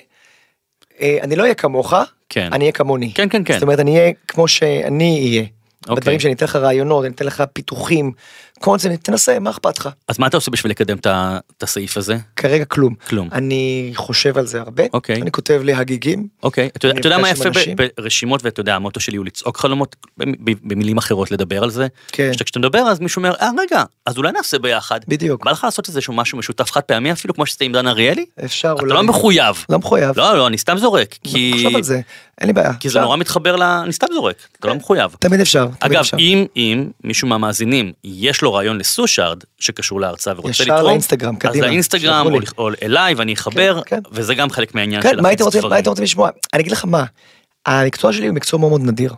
[1.01, 1.95] אני לא אהיה כמוך,
[2.29, 2.49] כן.
[2.53, 3.13] אני אהיה כמוני.
[3.15, 3.55] כן, כן, כן.
[3.55, 5.45] זאת אומרת אני אהיה כמו שאני אהיה.
[5.83, 5.97] אוקיי.
[5.97, 8.13] בדברים שאני אתן לך רעיונות, אני אתן לך פיתוחים,
[8.65, 9.89] קונספט, תנסה, מה אכפת לך?
[10.09, 10.97] אז מה אתה עושה בשביל לקדם
[11.57, 12.17] את הסעיף הזה?
[12.37, 12.95] כרגע כלום.
[13.09, 13.29] כלום.
[13.33, 15.23] אני חושב על זה הרבה, אוקיי.
[15.23, 17.49] אני כותב לי הגיגים, אוקיי, אתה יודע- אתה מה יפה
[17.97, 19.97] ברשימות ואתה יודע המוטו שלי הוא לצעוק חלומות
[20.63, 21.87] במילים אחרות לדבר על זה.
[22.13, 22.31] כן.
[22.45, 25.01] כשאתה מדבר אז מישהו אומר אה רגע אז אולי נעשה ביחד.
[25.09, 28.25] בדיוק, בא לך לעשות איזה משהו משותף חד פעמי אפילו כמו שעשית עם דן אריאלי?
[28.45, 29.65] אפשר אתה אולי, לא מחויב.
[29.69, 32.01] לא מחויב, לא לא אני סתם זורק כי על זה,
[32.41, 33.01] אין לי בעיה, כי זה.
[33.01, 33.63] נורא מתחבר ל...
[33.63, 35.17] אני סתם זורק אתה לא מחויב.
[35.21, 36.17] תמיד אפשר, תמיד אגב אפשר.
[36.19, 41.41] אם אם מישהו מהמאזינים יש לו רעיון לסושארד שקשור להרצאה ורוצה ישר לתרום לאינסטגרם, אז
[41.41, 42.69] קדימה, לאינסטגרם שלחו או.
[42.69, 44.01] או אליי ואני אחבר כן.
[44.13, 45.71] וזה גם חלק מהעניין כן, של מה הייתם רוצים, דברים.
[45.71, 46.31] מה הייתם רוצים לשמוע?
[46.53, 47.05] אני אגיד לך מה,
[47.67, 49.15] המקצוע שלי הוא מקצוע מאוד מאוד נדיר.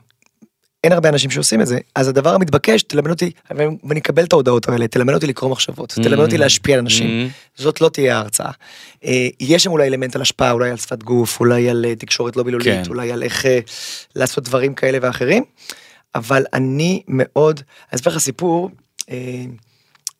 [0.85, 4.68] אין הרבה אנשים שעושים את זה, אז הדבר המתבקש, תלמד אותי, ואני אקבל את ההודעות
[4.68, 8.51] האלה, תלמד אותי לקרוא מחשבות, תלמד אותי להשפיע על אנשים, זאת לא תהיה ההרצאה.
[9.05, 12.37] אה, יש שם אולי אלמנט על השפעה, אולי על שפת גוף, אולי על אה, תקשורת
[12.37, 12.46] לא כן.
[12.46, 13.59] מילולית, אולי על איך אה,
[14.16, 15.44] לעשות דברים כאלה ואחרים,
[16.14, 17.61] אבל אני מאוד,
[17.92, 18.70] אני אספר לך סיפור,
[19.11, 19.45] אה,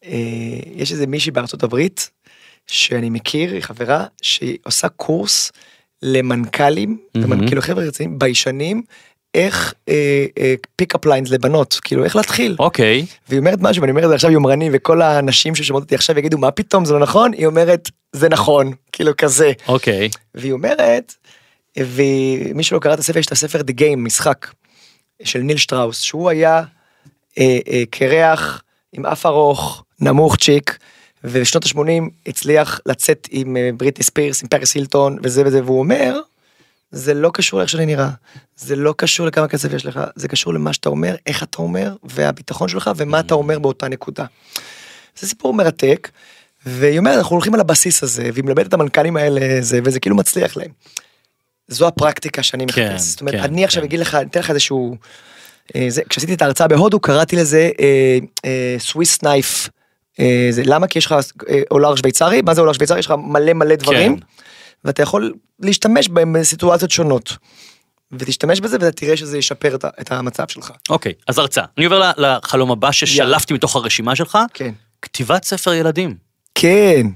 [0.05, 2.11] אה, יש איזה מישהי בארצות הברית,
[2.67, 5.53] שאני מכיר, היא חברה, שהיא עושה קורס
[6.03, 6.99] למנכ"לים.
[7.47, 8.83] כאילו חבר'ה רציניים, ביישנים,
[9.35, 9.75] איך
[10.77, 12.57] pickup lines לבנות, כאילו איך להתחיל.
[12.59, 16.19] אוקיי והיא אומרת משהו, ואני אומר את זה עכשיו יומרני, וכל האנשים ששומעות אותי עכשיו
[16.19, 17.33] יגידו, מה פתאום, זה לא נכון?
[17.33, 19.53] היא אומרת, זה נכון, כאילו כזה.
[19.69, 21.15] אוקיי והיא אומרת,
[21.79, 24.47] ומי שלא קרא את הספר, יש את הספר The Game, משחק.
[25.23, 26.63] של ניל שטראוס, שהוא היה
[27.39, 28.63] אה, אה, קרח
[28.97, 30.79] עם אף ארוך, נמוך צ'יק,
[31.25, 36.21] ובשנות ה-80 הצליח לצאת עם אה, בריטי ספירס, עם פריס הילטון וזה וזה, והוא אומר,
[36.91, 38.11] זה לא קשור לאיך שאני נראה,
[38.57, 41.95] זה לא קשור לכמה כסף יש לך, זה קשור למה שאתה אומר, איך אתה אומר,
[42.03, 44.25] והביטחון שלך, ומה אתה אומר באותה נקודה.
[45.19, 46.11] זה סיפור מרתק,
[46.67, 50.17] והיא אומרת, אנחנו הולכים על הבסיס הזה, והיא מלמדת את המנכ"לים האלה, זה, וזה כאילו
[50.17, 50.71] מצליח להם.
[51.69, 53.03] זו הפרקטיקה שאני כן, מחפש.
[53.03, 53.87] זאת אומרת, כן, אני עכשיו כן.
[53.87, 54.97] אגיד לך, אני אתן לך איזשהו...
[55.77, 57.71] אה, זה, כשעשיתי את ההרצאה בהודו, קראתי לזה
[58.79, 59.69] סוויס נייף.
[60.51, 60.87] זה למה?
[60.87, 61.15] כי יש לך
[61.49, 62.99] אה, אולר שוויצרי, מה זה אולר שוויצרי?
[62.99, 64.27] יש לך מלא מלא דברים, כן.
[64.85, 67.37] ואתה יכול להשתמש בהם בסיטואציות שונות.
[68.13, 70.73] ותשתמש בזה ואתה תראה שזה ישפר את את המצב שלך.
[70.89, 71.65] אוקיי, אז הרצאה.
[71.79, 74.75] אני עובר לחלום הבא ששלפתי מתוך הרשימה שלך, כן.
[75.03, 76.15] כתיבת ספר ילדים.
[76.55, 77.07] כן.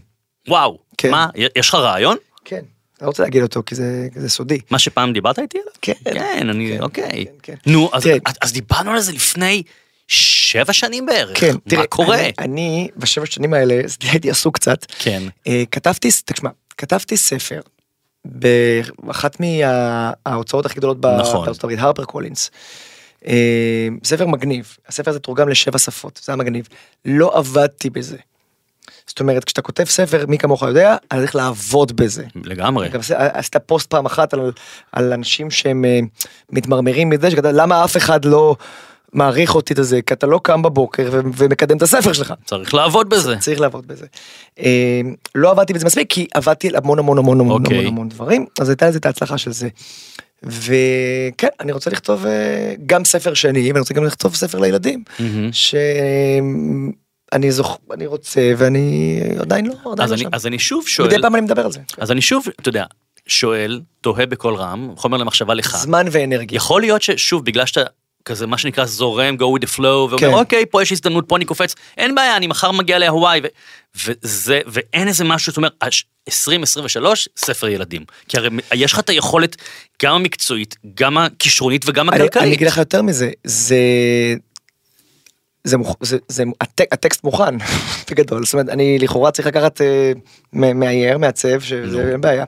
[0.48, 1.10] וואו, כן.
[1.10, 2.16] מה, יש לך רעיון?
[2.44, 2.60] כן.
[3.00, 4.58] אני לא רוצה להגיד אותו כי זה, זה סודי.
[4.70, 5.72] מה שפעם דיברת איתי עליו?
[5.82, 5.92] כן.
[6.04, 7.24] כן, אני, כן, אוקיי.
[7.24, 7.54] כן, כן.
[7.72, 8.16] נו, אז, תראה.
[8.40, 9.62] אז דיברנו על זה לפני
[10.08, 11.40] שבע שנים בערך.
[11.40, 12.20] כן, תראה, מה קורה?
[12.20, 14.86] אני, אני בשבע שנים האלה הייתי עסוק קצת.
[14.98, 15.22] כן.
[15.46, 17.60] אה, כתבתי, תשמע, כתבתי ספר
[18.24, 21.44] באחת מההוצאות הכי גדולות נכון.
[21.44, 22.50] בארצות הברית, הרפר קולינס.
[23.26, 26.68] אה, ספר מגניב, הספר הזה תורגם לשבע שפות, זה היה מגניב.
[27.04, 28.16] לא עבדתי בזה.
[29.06, 32.24] זאת אומרת, כשאתה כותב ספר, מי כמוך יודע, אני הולך לעבוד בזה.
[32.44, 32.88] לגמרי.
[32.88, 34.52] גם עשית- עשית פוסט פעם אחת על,
[34.92, 36.00] על אנשים שהם אה,
[36.52, 38.56] מתמרמרים מזה, שכתב, למה אף אחד לא
[39.12, 42.34] מעריך אותי את זה, כי אתה לא קם בבוקר ו- ומקדם את הספר שלך.
[42.44, 43.36] צריך לעבוד בזה.
[43.36, 44.06] צריך לעבוד בזה.
[44.58, 45.00] אה,
[45.34, 47.76] לא עבדתי בזה מספיק כי עבדתי על המון המון המון המון אוקיי.
[47.78, 49.68] המון המון דברים אז הייתה לזה את ההצלחה של זה.
[50.42, 55.50] וכן אני רוצה לכתוב אה, גם ספר שני ואני רוצה גם לכתוב ספר לילדים מהמם.
[57.34, 57.78] שאני זוכ...
[57.92, 60.28] אני רוצה ואני עדיין לא עדיין אז לא אני, שם.
[60.32, 61.80] אז אני שוב שואל, מדי פעם אני מדבר על זה.
[61.98, 62.84] אז אני שוב, אתה יודע,
[63.26, 65.76] שואל, תוהה בקול רם, חומר למחשבה לך.
[65.76, 66.56] זמן ואנרגיה.
[66.56, 67.80] יכול להיות ששוב, בגלל שאתה
[68.24, 70.32] כזה מה שנקרא זורם, go with the flow, ואומר כן.
[70.32, 73.46] אוקיי, פה יש הזדמנות, פה אני קופץ, אין בעיה, אני מחר מגיע להוואי, ו-
[74.06, 78.04] וזה, ואין איזה משהו, זאת אומרת, הש- 2023, ספר ילדים.
[78.28, 79.56] כי הרי יש לך את היכולת,
[80.02, 82.54] גם המקצועית, גם הכישרונית וגם אני, אני הכלכלית.
[82.54, 83.76] אגיד לך יותר מזה זה.
[85.64, 85.96] זה, מוכ...
[86.00, 87.54] זה, זה הטק, הטקסט מוכן
[88.10, 90.12] בגדול זאת אומרת אני לכאורה צריך לקחת אה,
[90.52, 92.44] מאייר מעצב שזה אין בעיה.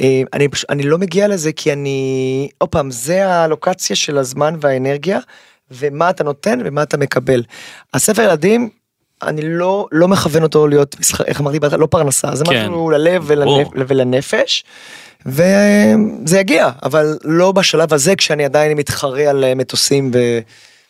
[0.00, 4.54] אה, אני פשוט אני לא מגיע לזה כי אני עוד פעם זה הלוקציה של הזמן
[4.60, 5.18] והאנרגיה
[5.70, 7.42] ומה אתה נותן ומה אתה מקבל.
[7.94, 8.70] הספר ילדים
[9.22, 12.68] אני לא לא מכוון אותו להיות איך אמרתי לא פרנסה זה כן.
[12.68, 13.24] משהו ללב.
[13.26, 14.64] ולנפ, ולנפש.
[15.26, 20.18] וזה יגיע אבל לא בשלב הזה כשאני עדיין מתחרה על מטוסים ו...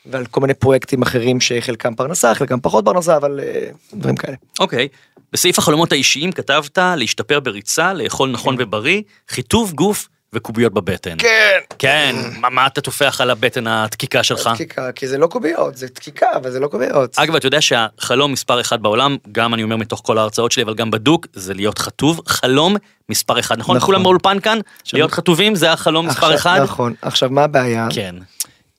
[0.07, 4.37] ועל כל מיני פרויקטים אחרים שחלקם פרנסה חלקם פחות פרנסה אבל אה, דברים כאלה.
[4.61, 4.89] אוקיי,
[5.33, 11.17] בסעיף החלומות האישיים כתבת להשתפר בריצה, לאכול נכון ובריא, חיטוב גוף וקוביות בבטן.
[11.19, 11.59] כן.
[11.79, 14.51] כן, מה, מה אתה טופח על הבטן הדקיקה שלך?
[14.55, 17.19] דקיקה כי זה לא קוביות זה דקיקה אבל זה לא קוביות.
[17.19, 20.75] אגב, אתה יודע שהחלום מספר אחד בעולם, גם אני אומר מתוך כל ההרצאות שלי, אבל
[20.75, 22.21] גם בדוק, זה להיות חטוב.
[22.27, 22.77] חלום
[23.09, 23.77] מספר אחד, נכון?
[23.77, 23.87] נכון.
[23.87, 24.59] כולם באולפן כאן?
[24.93, 26.61] להיות חטובים זה החלום מספר אחד?
[26.63, 28.15] נכון עכשיו מה הבעיה כן.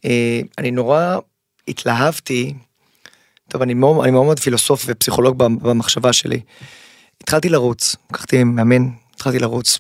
[0.06, 1.18] אה, אני נורא
[1.68, 2.54] התלהבתי.
[3.50, 6.40] טוב אני מאוד אני מאוד פילוסוף ופסיכולוג במחשבה שלי.
[7.24, 9.80] התחלתי לרוץ לקחתי מאמן התחלתי לרוץ.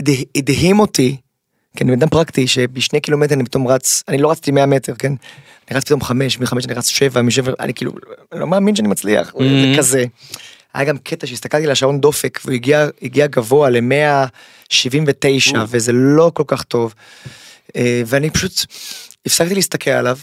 [0.00, 1.16] הדה- הדהים אותי.
[1.76, 5.12] כן, אני אדם פרקטי שבשני קילומטר אני פתאום רץ אני לא רצתי 100 מטר כן.
[5.70, 7.92] אני רץ פתאום חמש מחמש אני רץ שבע משבע אני כאילו
[8.32, 9.38] לא מאמין שאני מצליח Mhm.
[9.38, 10.04] זה כזה.
[10.74, 15.64] היה גם קטע שהסתכלתי על השעון דופק והוא הגיע הגיע גבוה ל-179 או.
[15.68, 16.94] וזה לא כל כך טוב.
[17.76, 18.52] אה, ואני פשוט
[19.28, 20.18] הפסקתי להסתכל עליו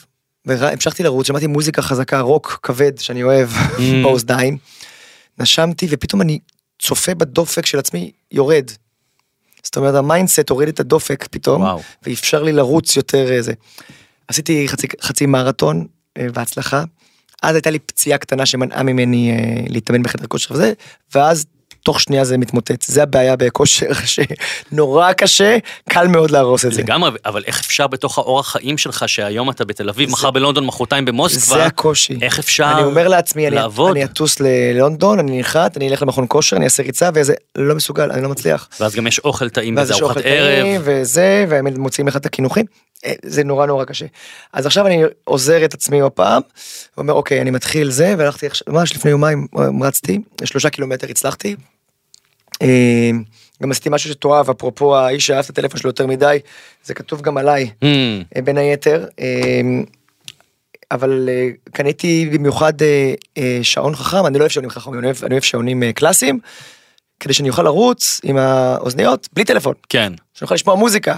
[0.45, 3.49] והמשכתי לרוץ שמעתי מוזיקה חזקה רוק כבד שאני אוהב
[4.03, 4.57] באוזניים.
[5.39, 6.39] נשמתי ופתאום אני
[6.79, 8.71] צופה בדופק של עצמי יורד.
[9.63, 11.81] זאת אומרת ה mindset הוריד את הדופק פתאום וואו.
[12.03, 13.53] ואפשר לי לרוץ יותר איזה.
[14.27, 15.87] עשיתי חצי, חצי מרתון
[16.17, 16.83] אה, בהצלחה.
[17.43, 20.73] אז הייתה לי פציעה קטנה שמנעה ממני אה, להתאמן בחדר כושר וזה
[21.15, 21.45] ואז
[21.85, 23.89] תוך שנייה זה מתמוטט זה הבעיה בכושר
[24.71, 25.57] שנורא קשה
[25.89, 26.81] קל מאוד להרוס את זה.
[26.81, 31.05] לגמרי, אבל איך אפשר בתוך האורח חיים שלך, שהיום אתה בתל אביב, מחר בלונדון, מחרתיים
[31.05, 32.17] במוסקבה, זה הקושי.
[32.21, 33.91] איך אפשר אני אומר לעצמי, אני, לעבוד?
[33.91, 38.11] אני אטוס ללונדון, אני נחת, אני אלך למכון כושר, אני אעשה ריצה וזה, לא מסוגל,
[38.11, 38.69] אני לא מצליח.
[38.79, 40.81] ואז גם יש אוכל טעים וזה ארוחת ערב.
[40.83, 42.65] וזה, והם מוציאים לך את הקינוחים,
[43.05, 44.05] אה, זה נורא נורא קשה.
[44.53, 46.41] אז עכשיו אני עוזר את עצמי עוד פעם,
[46.97, 51.55] ואומר אוקיי, אני מתחיל זה, והלכתי עכשיו, ממש לפני יומיים אה, רצתי, שלושה קילומטר הצלחתי.
[52.61, 53.11] אה,
[53.63, 56.39] גם עשיתי משהו שתאהב, אפרופו האיש שאהב את הטלפון שלו יותר מדי,
[56.83, 57.69] זה כתוב גם עליי.
[57.83, 59.05] אה, בין היתר.
[59.19, 59.61] אה,
[60.91, 62.73] אבל אה, קניתי במיוחד
[63.37, 66.39] אה, שעון חכם, אני לא אוהב שעונים חכמים, אני אוהב, אני אוהב שעונים קלאסיים,
[67.19, 70.13] כדי שאני אוכל לרוץ עם האוזניות בלי טלפון, כן.
[70.33, 71.17] שאני אוכל לשמוע מוזיקה.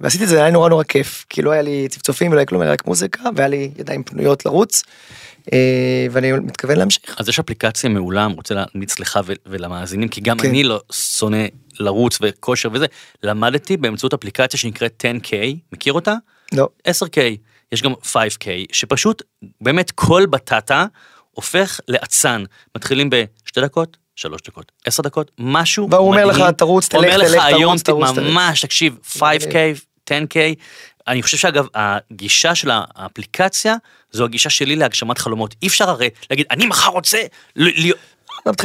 [0.00, 2.62] ועשיתי את זה, היה נורא נורא כיף, כי לא היה לי צפצופים ולא היה כלום,
[2.62, 4.82] היה רק מוזיקה, והיה לי ידיים פנויות לרוץ,
[6.10, 7.14] ואני מתכוון להמשיך.
[7.18, 10.48] אז יש אפליקציה מעולה, אני רוצה להמליץ לך ולמאזינים, כי גם כן.
[10.48, 11.46] אני לא שונא
[11.80, 12.86] לרוץ וכושר וזה,
[13.22, 15.32] למדתי באמצעות אפליקציה שנקראת 10K,
[15.72, 16.14] מכיר אותה?
[16.52, 17.18] לא, 10K,
[17.72, 19.22] יש גם 5K, שפשוט
[19.60, 20.86] באמת כל בטטה
[21.30, 22.44] הופך לאצן.
[22.76, 26.52] מתחילים בשתי דקות, שלוש דקות, עשר דקות, משהו והוא אומר לך, מדהים.
[26.52, 28.18] תרוץ, תלך, אומר לך תלך, תרוץ, היום, תרוץ, תלך.
[28.18, 29.54] ממש, תקשיב, 5K,
[30.10, 30.36] 10K,
[31.10, 33.76] אני חושב שאגב, הגישה של האפליקציה,
[34.12, 35.54] זו הגישה שלי להגשמת חלומות.
[35.62, 37.18] אי אפשר הרי להגיד, אני מחר רוצה
[37.56, 37.98] להיות...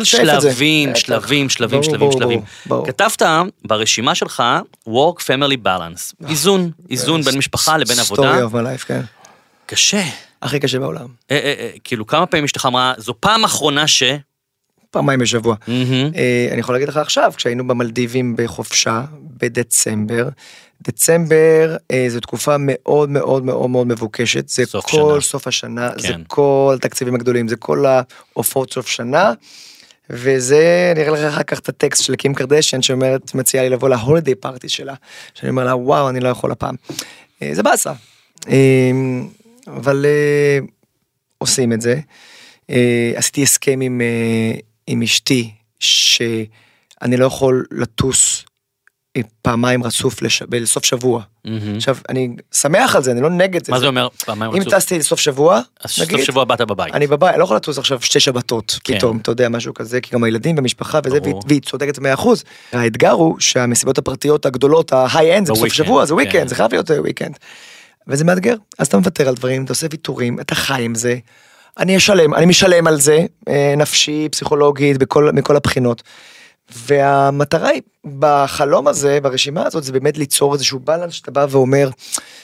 [0.03, 0.95] שלבים.
[0.95, 2.41] שלבים, שלבים, שלבים, שלבים.
[2.85, 3.21] כתבת
[3.65, 4.43] ברשימה שלך
[4.87, 8.45] work family balance, איזון, איזון בין משפחה לבין עבודה.
[8.45, 9.01] Of my life, כן.
[9.65, 10.03] קשה.
[10.41, 11.07] הכי קשה בעולם.
[11.31, 14.03] אה, אה, אה, כאילו כמה פעמים אשתך אמרה, זו פעם אחרונה ש...
[14.91, 15.55] פעמיים בשבוע.
[15.69, 19.03] אה, אני יכול להגיד לך עכשיו, כשהיינו במלדיבים בחופשה,
[19.37, 20.29] בדצמבר,
[20.81, 25.21] דצמבר אה, זו תקופה מאוד מאוד מאוד מאוד מבוקשת, זה סוף כל שנה.
[25.21, 26.21] סוף השנה, זה כן.
[26.27, 29.33] כל התקציבים הגדולים, זה כל העופות סוף שנה,
[30.09, 33.89] וזה, אני אראה לך אחר כך את הטקסט של קים קרדשן שאומרת, מציעה לי לבוא
[33.89, 34.93] להולידיי פארטי שלה,
[35.33, 36.75] שאני אומר לה, וואו, אני לא יכול הפעם.
[37.41, 37.93] אה, זה באסה,
[38.49, 38.91] אה,
[39.67, 40.59] אבל אה,
[41.37, 41.99] עושים את זה.
[42.69, 48.45] אה, עשיתי הסכם עם, אה, עם אשתי, שאני לא יכול לטוס
[49.41, 50.41] פעמיים רצוף לש...
[50.41, 51.21] בסוף שבוע.
[51.45, 51.75] מהמם.
[51.75, 53.71] עכשיו, אני שמח על זה, אני לא נגד זה.
[53.71, 54.07] מה זה אומר?
[54.25, 54.73] פעמיים אם רצוף?
[54.73, 56.93] טסתי לסוף שבוע, אז סוף נגיד, שבוע באת בבית.
[56.93, 58.97] אני בבית, אני לא יכול לטוס עכשיו שתי שבתות, כן.
[58.97, 61.17] פתאום, אתה יודע, משהו כזה, כי גם הילדים ומשפחה וזה.
[61.23, 62.03] והיא- והיא צודקת 100%.
[62.71, 66.15] האתגר הוא שהמסיבות הפרטיות הגדולות, ה high-end, זה בסוף שבוע, זה כן.
[66.15, 67.35] weekend, זה חייב להיות אה, weekend.
[68.07, 71.15] וזה מאתגר, אז אתה מוותר על דברים, אתה עושה ויתורים, אתה חי עם זה.
[71.79, 76.03] אני אשלם, אני משלם על זה, אה, נפשי, פסיכולוגית, בכל, מכל הבחינות.
[76.75, 77.81] והמטרה היא
[78.19, 81.89] בחלום הזה, ברשימה הזאת, זה באמת ליצור איזשהו בלנס שאתה בא ואומר,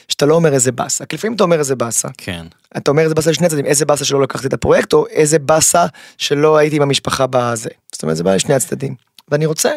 [0.08, 2.08] שאתה לא אומר איזה באסה, כי לפעמים אתה אומר איזה באסה.
[2.18, 2.46] כן.
[2.76, 5.86] אתה אומר איזה באסה לשני הצדדים, איזה באסה שלא לקחתי את הפרויקט, או איזה באסה
[6.18, 7.70] שלא הייתי עם המשפחה בזה.
[7.92, 8.94] זאת אומרת, זה בא לשני הצדדים.
[9.28, 9.72] ואני רוצה,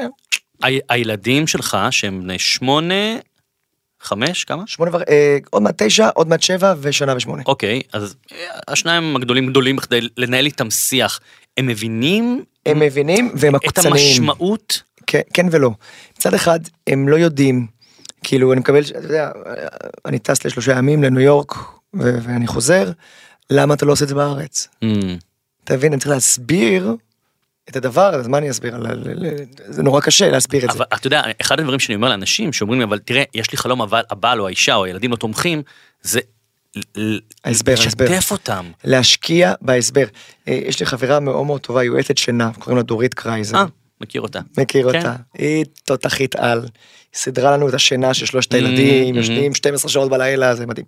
[0.90, 3.16] הילדים שלך, שהם בני שמונה,
[4.06, 4.64] חמש, כמה?
[4.68, 5.02] שמונה ור...
[5.10, 7.44] אה, עוד מעט תשע, עוד מעט שבע ושנה ושמונה.
[7.46, 8.38] אוקיי, אז אה,
[8.68, 11.20] השניים הגדולים גדולים כדי לנהל איתם שיח.
[11.58, 13.94] הם מבינים הם מבינים והם את עקצניים.
[13.94, 14.82] המשמעות?
[15.08, 15.72] כן, כן ולא.
[16.18, 17.68] מצד אחד, הם לא יודעים,
[18.24, 19.32] כאילו, אני מקבל, אתה יודע,
[20.06, 21.56] אני טס לשלושה ימים לניו יורק,
[21.94, 22.92] ו- ואני חוזר,
[23.50, 24.68] למה אתה לא עושה את זה בארץ?
[24.84, 25.18] אמ,
[25.64, 26.96] אתה מבין, אני צריך להסביר
[27.70, 28.76] את הדבר אז מה אני אסביר?
[29.68, 30.78] זה נורא קשה להסביר את זה.
[30.78, 33.82] אבל אתה יודע, אחד הדברים שאני אומר לאנשים שאומרים לי, אבל תראה, יש לי חלום,
[33.82, 35.62] אבל הבעל או האישה או הילדים לא תומכים,
[36.02, 36.20] זה
[37.44, 38.06] ההסבר, ההסבר.
[38.06, 38.66] לשתף אותם.
[38.84, 40.06] להשקיע בהסבר.
[40.48, 43.58] אה, יש לי חברה מאוד מאוד טובה, יועצת שינה, קוראים לה דורית קרייזר.
[43.58, 43.66] אה,
[44.02, 44.40] מכיר אותה.
[44.58, 44.98] מכיר כן.
[44.98, 45.16] אותה.
[45.34, 46.60] היא תותחית על.
[46.62, 49.16] היא סידרה לנו את השינה של שלושת Mm, הילדים.
[49.16, 50.86] יושנים 12 שעות בלילה, זה מדהים.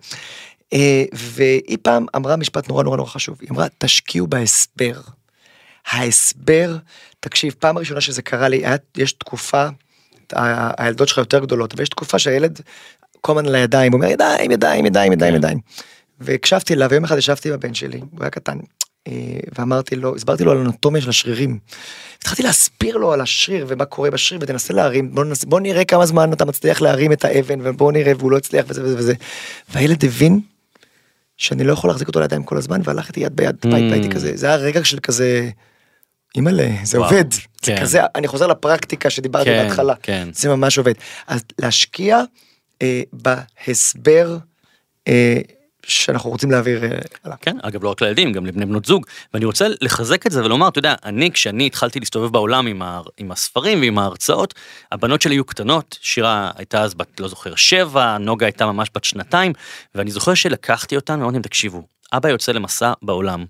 [0.74, 4.94] אה, והיא פעם אמרה משפט נורא נורא נורא חשוב, היא אמרה, תשקיעו בהסבר.
[5.92, 6.78] ההסבר,
[7.20, 9.68] תקשיב, פעם ראשונה שזה קרה לי, היה, יש תקופה,
[10.78, 12.60] הילדות שלך יותר גדולות, אבל יש תקופה שהילד
[13.22, 15.38] כל הזמן על הידיים, הוא אומר ידיים, ידיים, ידיים, ידיים, כן.
[15.38, 15.60] ידיים.
[16.20, 18.58] והקשבתי לה, ויום אחד ישבתי עם הבן שלי, הוא היה קטן,
[19.08, 19.14] אה,
[19.58, 21.60] ואמרתי לו, הסברתי לו על אנטומיה של השרירים.
[22.18, 26.06] התחלתי להסביר לו על השריר ומה קורה בשריר ותנסה להרים, בוא, נס, בוא נראה כמה
[26.06, 29.14] זמן אתה מצליח להרים את האבן ובוא נראה והוא לא הצליח וזה וזה וזה.
[29.70, 30.40] והילד הבין
[31.38, 33.76] שאני לא יכול להחזיק אותו לידיים כל הזמן והלך איתי יד ביד, Mm.
[33.76, 35.50] הייתי כזה, זה היה רגע של כזה,
[36.36, 37.82] אימא'לה, זה וואו, עובד, זה כן.
[37.82, 40.30] כזה, אני חוזר לפרקטיקה שדיברתי כן, בהתחלה, כן.
[40.34, 40.94] זה ממש עובד.
[41.28, 42.22] אז להשקיע
[42.82, 44.38] אה, בהסבר
[45.08, 45.38] אה,
[45.88, 46.90] שאנחנו רוצים להעביר אה,
[47.24, 47.38] הלאה.
[47.38, 49.06] כן, אגב, לא רק לילדים, גם לבני בנות זוג.
[49.34, 53.02] ואני רוצה לחזק את זה ולומר, אתה יודע, אני, כשאני התחלתי להסתובב בעולם עם, ה,
[53.18, 54.54] עם הספרים ועם ההרצאות,
[54.92, 59.04] הבנות שלי היו קטנות, שירה הייתה אז בת, לא זוכר, שבע, נוגה הייתה ממש בת
[59.04, 59.54] שנתיים,
[59.96, 63.46] ואני זוכר שלקחתי אותן ואמרתי להם, תקשיבו, אבא יוצא למסע בעולם.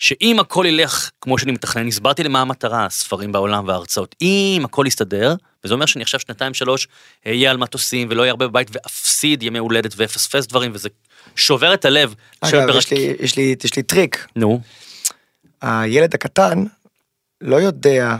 [0.00, 4.14] שאם הכל ילך כמו שאני מתכנן, הסברתי למה המטרה, הספרים בעולם וההרצאות.
[4.22, 5.34] אם הכל יסתדר,
[5.64, 6.88] וזה אומר שאני עכשיו שנתיים שלוש
[7.26, 10.88] אהיה על מטוסים ולא אהיה הרבה בבית ואפסיד ימי הולדת ואפספס דברים, וזה
[11.36, 12.14] שובר את הלב.
[12.40, 14.60] אגב, שברק- יש לי, יש, לי, יש לי טריק, נו,
[15.62, 16.64] הילד הקטן
[17.40, 18.16] לא יודע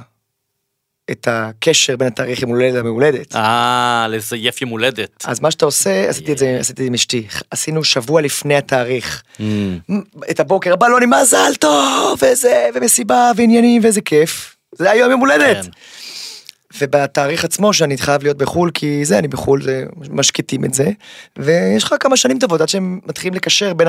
[1.11, 3.37] את הקשר בין התאריך יום הולדת למהולדת.
[3.37, 5.25] אה, לזייף יום הולדת.
[5.25, 9.23] אז מה שאתה עושה, עשיתי את זה, עשיתי עם אשתי, עשינו שבוע לפני התאריך.
[9.41, 9.79] אמ,
[10.31, 14.57] את הבוקר, הבלונים מזל טוב, וזה, ומסיבה, ועניינים, ואיזה כיף.
[14.75, 15.65] זה היום יום הולדת.
[15.65, 15.71] כן.
[16.81, 20.91] ובתאריך עצמו שאני חייב להיות בחו"ל כי זה אני בחו"ל זה משקיטים את זה
[21.37, 23.89] ויש לך כמה שנים טובות עד שהם מתחילים לקשר בין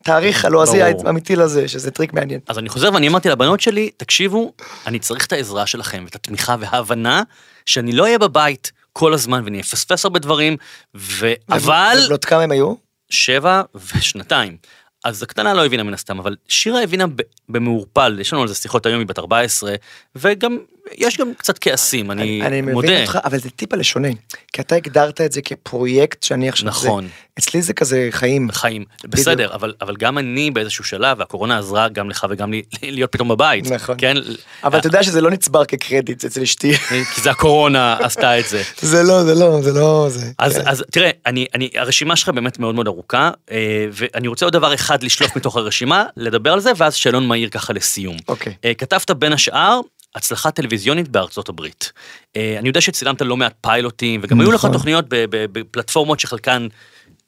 [0.00, 0.82] התאריך הלועזי.
[0.82, 2.40] האמיתי לזה שזה טריק מעניין.
[2.48, 4.52] אז אני חוזר ואני אמרתי לבנות שלי, תקשיבו,
[4.86, 7.22] אני צריך את העזרה שלכם, את התמיכה וההבנה,
[7.66, 10.56] שאני לא אהיה בבית כל הזמן ואני אפספס הרבה דברים,
[10.96, 11.32] ו...
[11.48, 12.74] אבל ובנות כמה הם היו?
[13.10, 14.56] שבע ושנתיים.
[15.04, 17.04] אז הקטנה לא הבינה מן הסתם, אבל שירה הבינה
[17.48, 19.74] במעורפל, יש לנו על זה שיחות היום, היא בת 14,
[20.16, 20.58] וגם,
[20.96, 22.88] יש גם קצת כעסים, אני, אני מודה.
[22.88, 24.08] מבין אותך, אבל זה טיפה לשונה.
[24.52, 26.68] כי אתה הגדרת את זה כפרויקט שאני עכשיו...
[26.68, 27.04] נכון.
[27.04, 28.50] זה, אצלי זה כזה חיים.
[28.52, 33.12] חיים, בסדר, אבל, אבל גם אני באיזשהו שלב, והקורונה עזרה גם לך וגם לי להיות
[33.12, 33.70] פתאום בבית.
[33.70, 33.94] נכון.
[33.98, 34.16] כן?
[34.64, 36.74] אבל אתה יודע שזה לא נצבר כקרדיט אצל אשתי.
[37.14, 38.62] כי זה הקורונה עשתה את זה.
[38.80, 40.30] זה לא, זה לא, זה לא, זה.
[40.38, 40.62] אז, כן.
[40.66, 44.74] אז תראה, אני, אני, הרשימה שלך באמת מאוד מאוד ארוכה, אה, ואני רוצה עוד דבר
[44.74, 48.16] אחד לשלוף מתוך הרשימה, לדבר על זה, ואז שאלון מהיר ככה לסיום.
[48.28, 48.54] אוקיי.
[48.64, 49.80] אה, כתבת בין השאר,
[50.14, 51.92] הצלחה טלוויזיונית בארצות הברית.
[52.36, 54.72] אה, אני יודע שצילמת לא מעט פיילוטים, וגם היו לך נכון.
[54.72, 56.68] תוכניות בפלטפורמות שחלקן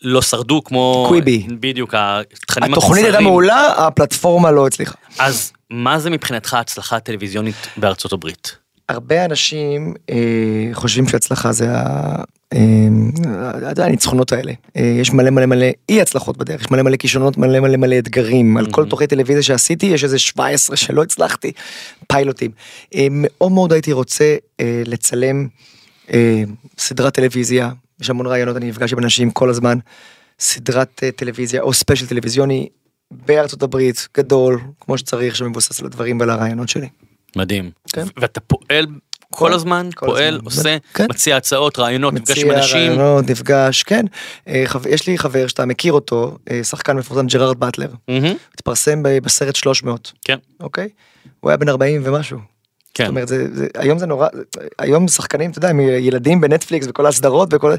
[0.02, 1.04] לא שרדו, כמו...
[1.08, 1.46] קוויבי.
[1.60, 4.94] בדיוק, התכנים התוכנית הייתה מעולה, הפלטפורמה לא הצליחה.
[5.18, 8.56] אז מה זה מבחינתך הצלחה טלוויזיונית בארצות הברית?
[8.88, 10.16] הרבה אנשים אה,
[10.72, 11.68] חושבים שהצלחה זה
[12.54, 14.52] אה, הניצחונות האלה.
[14.76, 17.98] אה, יש מלא מלא מלא אי הצלחות בדרך, יש מלא מלא כישלונות, מלא מלא מלא
[17.98, 18.56] אתגרים.
[18.56, 21.52] על כל תוכנית טלוויזיה שעשיתי יש איזה 17 שלא הצלחתי,
[22.08, 22.50] פיילוטים.
[22.94, 24.36] אה, מאוד מאוד הייתי רוצה
[24.86, 25.48] לצלם
[26.78, 29.78] סדרת טלוויזיה, יש המון רעיונות, אני נפגש עם אנשים כל הזמן.
[30.40, 32.68] סדרת טלוויזיה או ספיישל טלוויזיוני
[33.10, 36.88] בארצות הברית, גדול, כמו שצריך, שמבוסס על הדברים ועל הרעיונות שלי.
[37.36, 37.70] מדהים.
[37.92, 38.06] כן.
[38.16, 38.86] ואתה פועל
[39.30, 40.44] כל כל- הזמן, כל פועל, הזמן.
[40.44, 41.06] עושה, כן.
[41.10, 42.76] מציע הצעות, רעיונות, נפגש עם מציע אנשים.
[42.78, 44.04] רעיונות, נפגש, כן.
[44.48, 47.88] אה, יש לי חבר שאתה מכיר אותו, אה, שחקן מפורסם ג'רארד באטלר.
[48.08, 50.88] מהמם, התפרסם בסרט 300, כן, אוקיי?
[51.40, 52.38] הוא היה בן 40 ומשהו.
[52.94, 53.04] כן.
[53.04, 54.28] זאת אומרת, זה, זה, היום זה נורא,
[54.78, 57.74] היום שחקנים, אתה יודע, הם ילדים בנטפליקס וכל הסדרות וכל...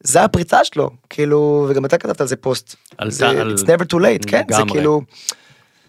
[0.00, 2.74] זה הפריצה שלו, כאילו, וגם אתה כתבת על זה פוסט.
[2.98, 4.62] על זה, על- It's never too late, כן, זה.
[4.68, 5.02] כאילו...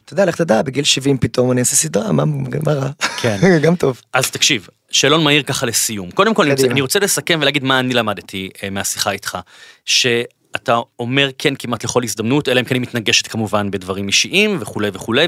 [0.06, 2.23] אתה יודע, לך תדע, בגיל 70 פתאום אני אעשה סדרה, מה,
[2.65, 2.89] מה רע?
[3.21, 3.38] כן.
[3.63, 4.02] גם טוב.
[4.13, 6.12] אז תקשיב, שאלון מהיר ככה לסיום.
[6.12, 6.74] קודם כל, אני רוצה, קדימה.
[6.74, 9.38] אני רוצה לסכם ולהגיד מה אני למדתי אה, מהשיחה איתך.
[9.86, 14.90] שאתה אומר כן כמעט לכל הזדמנות, אלא אם כן היא מתנגשת כמובן בדברים אישיים וכולי
[14.94, 15.28] וכולי,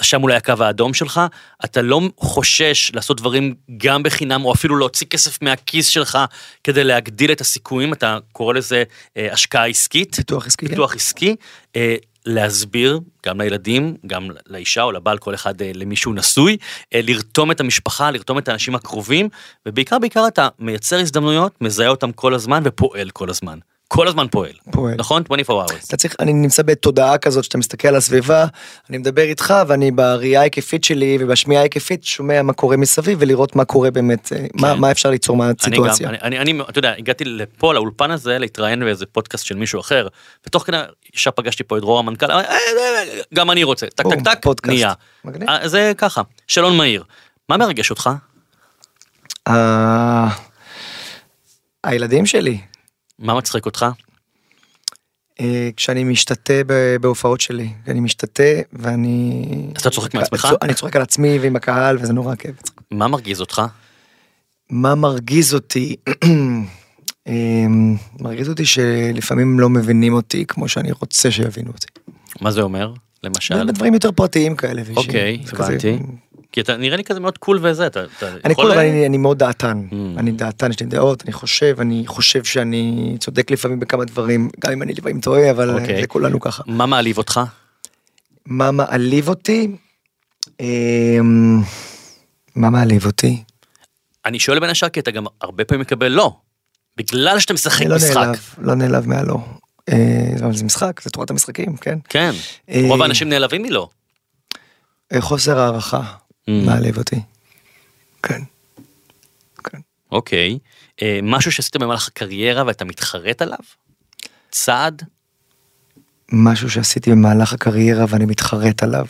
[0.00, 1.20] ושם אולי הקו האדום שלך.
[1.64, 6.18] אתה לא חושש לעשות דברים גם בחינם, או אפילו להוציא כסף מהכיס שלך
[6.64, 8.82] כדי להגדיל את הסיכויים, אתה קורא לזה
[9.16, 10.14] אה, השקעה עסקית.
[10.14, 10.66] פיתוח עסקי.
[10.66, 10.70] כן.
[10.70, 11.36] פיתוח עסקי,
[11.76, 16.56] אה, להסביר גם לילדים, גם לאישה או לבעל, כל אחד אה, למי שהוא נשוי,
[16.94, 19.28] אה, לרתום את המשפחה, לרתום את האנשים הקרובים,
[19.66, 23.58] ובעיקר בעיקר אתה מייצר הזדמנויות, מזהה אותם כל הזמן ופועל כל הזמן.
[23.94, 24.52] כל הזמן פועל.
[24.70, 24.94] פועל.
[24.98, 25.22] נכון?
[25.26, 25.86] 24 hours.
[25.88, 28.46] אתה צריך, אני נמצא בתודעה כזאת שאתה מסתכל על הסביבה,
[28.90, 33.64] אני מדבר איתך ואני בראייה ההיקפית שלי ובשמיעה ההיקפית שומע מה קורה מסביב ולראות מה
[33.64, 35.42] קורה באמת, אה, מה, מה אפשר ליצור כן.
[35.42, 36.08] אני מהסיטואציה.
[36.08, 40.08] אני, אני, אני, אתה יודע, הגעתי לפה, לאולפן הזה, להתראיין באיזה פודקאסט של מישהו אחר,
[40.46, 40.76] ותוך כדי,
[41.14, 44.74] ישר פגשתי פה את דרור המנכ"ל, "אה, אה, גם אני רוצה, טק טק טק, פודקאסט.
[44.74, 44.92] נהיה.
[45.24, 45.48] מגניב.
[45.64, 47.04] זה ככה, שאלון מהיר.
[47.48, 48.10] מה מרגש אותך?
[51.84, 52.58] הילדים שלי,
[53.22, 53.86] מה מצחיק אותך?
[55.40, 56.54] אה, כשאני משתתה
[57.00, 59.44] בהופעות שלי, אני משתתה ואני...
[59.74, 60.48] אז אתה צוחק מעצמך?
[60.62, 62.56] אני צוחק על עצמי ועם הקהל וזה נורא כיף.
[62.90, 63.62] מה מרגיז אותך?
[64.70, 65.96] מה מרגיז אותי?
[67.28, 71.86] אמ, מרגיז אותי שלפעמים לא מבינים אותי כמו שאני רוצה שיבינו אותי.
[72.40, 72.92] מה זה אומר?
[73.24, 73.64] למשל?
[73.66, 74.82] בדברים יותר פרטיים כאלה.
[74.96, 75.98] אוקיי, הבנתי.
[76.52, 78.64] כי אתה נראה לי כזה מאוד קול וזה, אתה אתה אני יכול...
[78.64, 79.86] קול, אבל אני, אני מאוד דעתן.
[79.90, 79.94] Mm.
[80.18, 84.72] אני דעתן, יש לי דעות, אני חושב, אני חושב שאני צודק לפעמים בכמה דברים, גם
[84.72, 86.00] אם אני לפעמים טועה, אבל אה, אוקיי.
[86.00, 86.62] זה כולנו ככה.
[86.66, 87.40] מה מעליב אותך?
[88.46, 89.76] מה מעליב אותי?
[90.60, 91.60] אמ,
[92.54, 93.42] מה מעליב אותי?
[94.24, 96.36] אני שואל בין השאר כי אתה גם הרבה פעמים מקבל לא.
[96.96, 98.16] בגלל שאתה משחק לא משחק.
[98.16, 99.38] נעלב, לא נעלב מהלא.
[99.88, 101.98] אה, זה משחק, זה תורת המשחקים, כן.
[102.08, 102.30] כן.
[102.70, 103.88] אה, רוב האנשים נעלבים מלא.
[105.20, 106.02] חוסר הערכה.
[106.48, 107.20] מעליב אותי.
[108.22, 108.42] כן.
[109.64, 109.78] כן.
[110.10, 110.58] אוקיי.
[111.02, 113.58] אה, משהו שעשית במהלך הקריירה ואתה מתחרט עליו?
[114.50, 115.02] צעד?
[116.32, 119.06] משהו שעשיתי במהלך הקריירה ואני מתחרט עליו.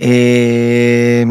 [0.00, 1.22] אה,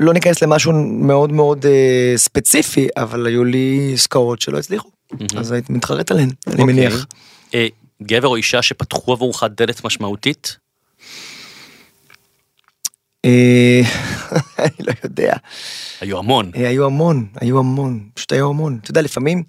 [0.00, 4.90] לא ניכנס למשהו מאוד מאוד אה, ספציפי, אבל היו לי עסקאות שלא הצליחו,
[5.36, 6.64] אז הייתי מתחרט עליהן, אני אוקיי.
[6.64, 7.06] מניח.
[7.54, 7.66] אה,
[8.02, 10.56] גבר או אישה שפתחו עבורך דלת משמעותית?
[13.24, 13.80] אה,
[14.64, 15.36] אני לא יודע.
[16.00, 16.50] היו המון.
[16.56, 18.78] אה, היו המון, היו המון, פשוט היו המון.
[18.82, 19.42] אתה יודע, לפעמים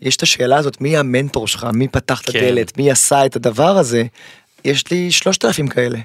[0.00, 2.38] יש את השאלה הזאת, מי המנטור שלך, מי פתח את כן.
[2.38, 4.04] הדלת, מי עשה את הדבר הזה,
[4.64, 5.98] יש לי שלושת אלפים כאלה.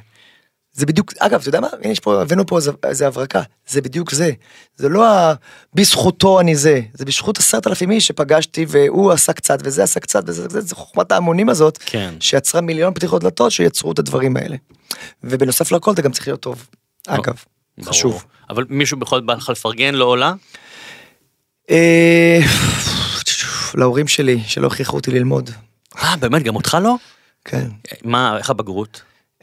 [0.73, 4.11] זה בדיוק, אגב, אתה יודע מה, הנה יש פה, הבאנו פה איזה הברקה, זה בדיוק
[4.11, 4.31] זה.
[4.75, 5.33] זה לא ה...
[5.73, 10.23] בזכותו אני זה, זה בזכות עשרת אלפים איש שפגשתי והוא עשה קצת וזה עשה קצת
[10.27, 12.13] וזה, זה, זה חוכמת ההמונים הזאת, כן.
[12.19, 14.55] שיצרה מיליון פתיחות דלתות שיצרו את הדברים האלה.
[15.23, 16.67] ובנוסף לכל אתה גם צריך להיות טוב,
[17.07, 17.43] אגב,
[17.77, 17.89] ברור.
[17.89, 18.25] חשוב.
[18.49, 20.33] אבל מישהו בכל זאת בא לך לפרגן לא עולה?
[21.69, 22.39] אה,
[23.75, 25.49] להורים שלי, שלא הכריחו אותי ללמוד.
[25.97, 26.95] אה, באמת, גם אותך לא?
[27.45, 27.67] כן.
[28.03, 29.01] מה, איך הבגרות?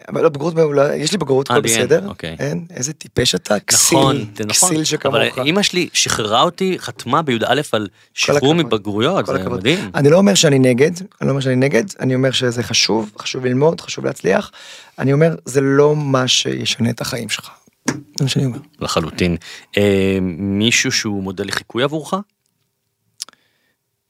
[0.08, 2.08] אבל לא, בגרות מעולה, יש לי בגרות, אה, הכל אין, בסדר.
[2.08, 2.36] אוקיי.
[2.38, 4.48] אין, איזה טיפש אתה, כסיל, נכון, נכון.
[4.48, 5.14] כסיל שכמוך.
[5.14, 8.54] אבל אימא שלי שחררה אותי, חתמה בי"א על שחרור.
[8.54, 9.58] מבגרויות, זה הכבוד.
[9.58, 9.90] מדהים.
[9.94, 13.44] אני לא אומר שאני נגד, אני לא אומר שאני נגד, אני אומר שזה חשוב, חשוב
[13.44, 14.50] ללמוד, חשוב להצליח.
[14.98, 17.50] אני אומר, זה לא מה שישנה את החיים שלך.
[17.88, 18.58] זה מה שאני אומר.
[18.80, 19.36] לחלוטין.
[19.76, 22.14] אה, מישהו שהוא מודל לחיקוי עבורך?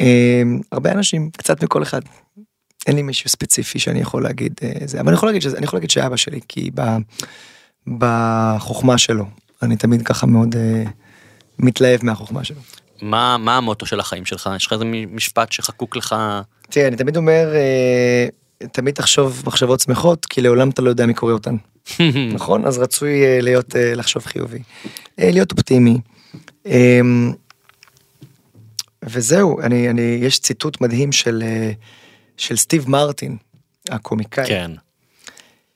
[0.01, 2.01] אה, הרבה אנשים, קצת מכל אחד.
[2.87, 5.65] אין לי מישהו ספציפי שאני יכול להגיד אה, זה, אבל אני יכול להגיד שזה, אני
[5.65, 6.83] יכול להגיד שאבא שלי, כי ב,
[7.99, 9.25] בחוכמה שלו,
[9.63, 10.85] אני תמיד ככה מאוד אה,
[11.59, 12.61] מתלהב מהחוכמה שלו.
[13.03, 14.51] מה, מה המוטו של החיים שלך?
[14.57, 16.15] יש לך איזה משפט שחקוק לך?
[16.71, 18.27] תראה, אני תמיד אומר, אה,
[18.73, 21.57] תמיד תחשוב מחשבות שמחות, כי לעולם אתה לא יודע מי קורא אותן.
[22.35, 22.67] נכון?
[22.67, 24.59] אז רצוי אה, להיות, אה, לחשוב חיובי.
[25.19, 25.99] אה, להיות אופטימי.
[26.67, 27.01] אה,
[29.05, 31.73] וזהו, אני, אני, יש ציטוט מדהים של, אה,
[32.43, 33.37] של סטיב מרטין,
[33.89, 34.71] הקומיקאי, כן.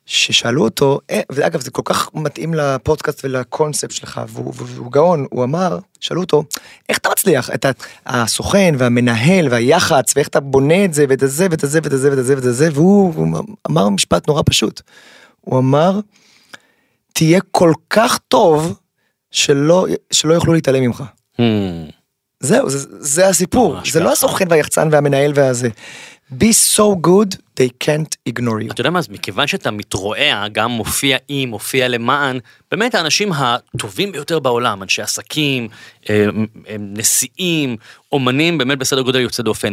[0.06, 5.44] ששאלו אותו, אה, ואגב זה כל כך מתאים לפודקאסט ולקונספט שלך, והוא, והוא גאון, הוא
[5.44, 6.44] אמר, שאלו אותו,
[6.88, 7.70] איך אתה מצליח, את ה-
[8.06, 12.18] הסוכן והמנהל והיח"צ, ואיך אתה בונה את זה ואת הזה ואת הזה ואת הזה ואת
[12.18, 13.26] הזה ואת הזה, והוא הוא
[13.70, 14.80] אמר משפט נורא פשוט,
[15.40, 16.00] הוא אמר,
[17.12, 18.78] תהיה כל כך טוב
[19.30, 21.04] שלא, שלא יוכלו להתעלם ממך.
[21.36, 21.40] Hmm.
[22.40, 24.12] זהו, זה, זה הסיפור, זה לא ככה.
[24.12, 25.68] הסוכן והיחצן והמנהל והזה.
[26.32, 28.72] Be so good they can't ignore you.
[28.72, 32.38] אתה יודע מה, אז מכיוון שאתה מתרועע, גם מופיע עם, מופיע למען,
[32.70, 35.68] באמת האנשים הטובים ביותר בעולם, אנשי עסקים,
[36.10, 36.26] אה,
[36.78, 37.76] נשיאים,
[38.12, 39.72] אומנים, באמת בסדר גודל יוצא דופן.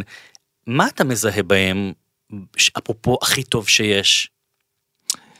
[0.68, 1.91] מה אתה מזהה בהם,
[2.78, 4.30] אפרופו הכי טוב שיש?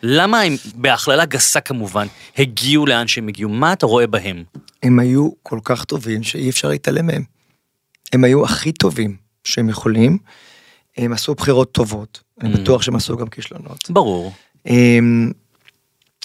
[0.04, 2.08] למה הם, בהכללה גסה כמובן,
[2.38, 3.50] הגיעו לאן שהם הגיעו?
[3.50, 4.44] מה אתה רואה בהם?
[4.84, 7.24] הם היו כל כך טובים שאי אפשר להתעלם מהם.
[8.14, 10.18] הם היו הכי טובים שהם יכולים,
[10.98, 12.58] הם עשו בחירות טובות, אני Mm.
[12.58, 13.90] בטוח שהם עשו גם כישלונות.
[13.90, 14.32] ברור.
[14.68, 15.32] אמ,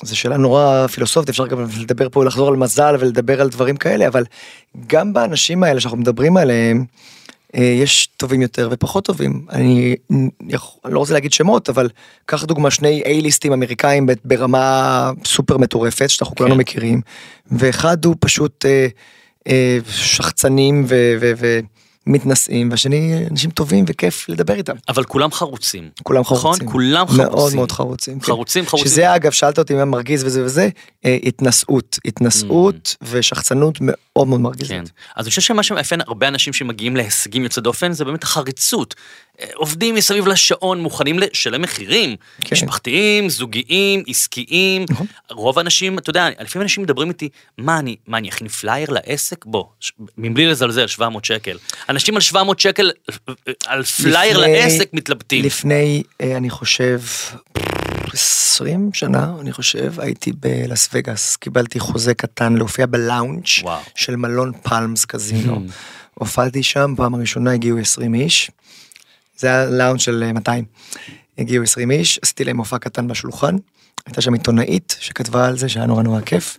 [0.03, 4.09] זו שאלה נורא פילוסופית, אפשר גם לדבר פה, לחזור על מזל ולדבר על דברים כאלה,
[4.09, 4.25] אבל
[4.87, 6.85] גם באנשים האלה שאנחנו מדברים עליהם,
[7.55, 9.47] אה, יש טובים יותר ופחות טובים.
[9.51, 10.29] אני, אני
[10.85, 11.89] לא רוצה להגיד שמות, אבל
[12.27, 16.61] קח דוגמה שני A-ליסטים אמריקאים ברמה סופר מטורפת, שאנחנו כולנו כן.
[16.61, 17.01] מכירים,
[17.53, 18.87] ואחד הוא פשוט אה,
[19.49, 21.61] אה, שחצנים ו- ו-
[22.09, 24.75] ומתנשאים, והשני אנשים טובים וכיף לדבר איתם.
[24.89, 25.91] אבל כולם חרוצים.
[26.03, 26.39] כולם נכון?
[26.39, 26.69] חרוצים.
[26.69, 27.25] כולם חרוצים.
[27.25, 28.21] מאוד מאוד חרוצים.
[28.21, 28.27] כן.
[28.27, 28.89] חרוצים, חרוצים.
[28.89, 30.69] שזה אגב, שאלת אותי מה מרגיז וזה וזה,
[31.05, 31.99] אה, התנשאות.
[32.05, 34.71] התנשאות ושחצנות מאוד מאוד מרגיזות.
[34.71, 34.85] כן.
[35.17, 38.95] אז אני חושב שמה שמאפיין הרבה אנשים שמגיעים להישגים יוצא דופן זה באמת החריצות.
[39.55, 42.17] עובדים מסביב לשעון, מוכנים לשלם מחירים.
[42.41, 42.49] כן.
[42.57, 44.85] משפחתיים, זוגיים, עסקיים.
[44.91, 45.07] נכון.
[45.31, 47.29] רוב האנשים, אתה יודע, לפעמים אנשים מדברים איתי,
[47.59, 49.45] מה אני, מה אני אכין פלייר לעסק?
[49.45, 51.57] בוא, ש- מבלי לזלזל, 700 שקל.
[51.89, 52.91] אנשים על 700 שקל,
[53.67, 55.45] על פלייר לפני- לעסק מתלבטים.
[55.45, 57.01] לפני, אה, אני חושב,
[58.13, 63.81] 20 שנה, אני חושב, הייתי בלאס וגאס, קיבלתי חוזה קטן להופיע בלאונג' וואו.
[63.95, 65.57] של מלון פלמס קזינו.
[65.57, 65.71] Hmm.
[66.15, 68.51] הופעתי שם, פעם הראשונה הגיעו 20 איש.
[69.39, 70.65] זה היה לאונג' של אה, 200.
[71.39, 73.57] הגיעו 20 איש, עשיתי להם מופע קטן בשולחן.
[74.07, 76.59] הייתה שם עיתונאית שכתבה על זה שהיה נורא נורא כיף.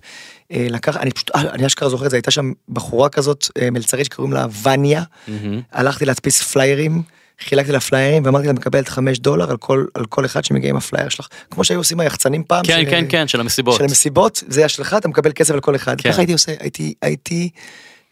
[0.52, 3.70] אה, לקח, אני פשוט, אה, אני אשכרה זוכר את זה, הייתה שם בחורה כזאת, אה,
[3.72, 5.04] מלצרית שקוראים לה וניה.
[5.28, 5.62] מהמם.
[5.72, 7.02] הלכתי להדפיס פליירים,
[7.40, 10.76] חילקתי לה פליירים ואמרתי לה מקבלת 5 דולר על כל, על כל אחד שמגיע עם
[10.76, 11.28] הפלייר שלך.
[11.52, 12.66] כמו שהיו עושים היחצנים פעם.
[12.66, 13.78] כן, ש- כן, כן, של המסיבות.
[13.78, 16.02] של המסיבות, זה היה שלך, אתה מקבל כסף על כל אחד.
[16.02, 16.12] כן.
[16.12, 17.50] ככה הייתי עושה, הייתי, הייתי,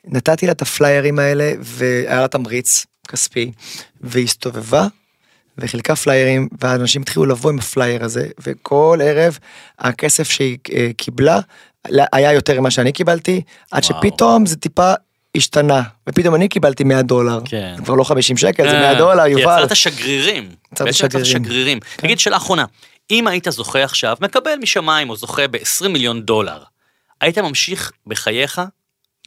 [0.08, 3.52] נתתי לה את הפליירים האלה והיה לה תמריץ כספי,
[4.02, 4.88] והיא הסתובבה
[5.58, 9.38] וחילקה פליירים ואנשים התחילו לבוא עם הפלייר הזה וכל ערב
[9.80, 11.40] הכסף שהיא אה, קיבלה
[12.14, 13.42] היה יותר ממה שאני קיבלתי
[13.72, 14.02] עד וואו.
[14.02, 14.94] שפתאום זה טיפה
[15.38, 17.74] השתנה ופתאום אני קיבלתי 100 דולר כן.
[17.78, 19.64] זה כבר לא 50 שקל זה אה, 100 דולר כי יובל.
[19.64, 20.50] יצרת שגרירים.
[20.72, 21.44] יצרת שגרירים.
[21.44, 21.80] שגרירים.
[21.96, 22.66] תגיד, שאלה אחרונה,
[23.12, 26.64] אם היית זוכה עכשיו, מקבל משמיים או זוכה ב-20 מיליון דולר,
[27.22, 28.62] היית ממשיך בחייך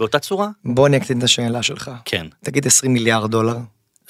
[0.01, 0.48] באותה צורה?
[0.64, 2.26] בוא אני אקטין את השאלה שלך כן.
[2.44, 3.57] תגיד 20 מיליארד דולר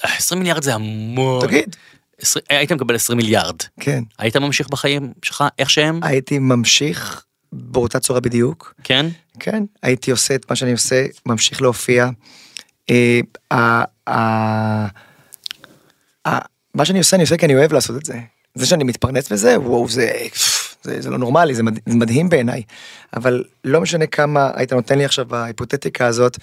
[0.03, 1.47] 20 מיליארד זה המון.
[1.47, 1.75] תגיד
[2.21, 3.55] 20 היית מקבל 20 מיליארד.
[3.79, 5.99] כן היית ממשיך בחיים שלך איך שהם?
[6.03, 7.23] הייתי ממשיך
[7.53, 9.05] באותה צורה בדיוק, כן?
[9.39, 12.09] כן, הייתי עושה את מה שאני עושה, ממשיך להופיע.
[12.89, 13.19] אה,
[13.51, 14.87] ה- ה-
[16.27, 18.19] ה- מה שאני עושה, אני עושה כי אני אוהב לעשות את זה.
[18.55, 20.11] זה שאני מתפרנס בזה, וואו, זה,
[20.81, 22.63] זה, זה לא נורמלי, זה, מד, זה מדהים בעיניי.
[23.15, 26.37] אבל לא משנה כמה היית נותן לי עכשיו בהיפותטיקה הזאת,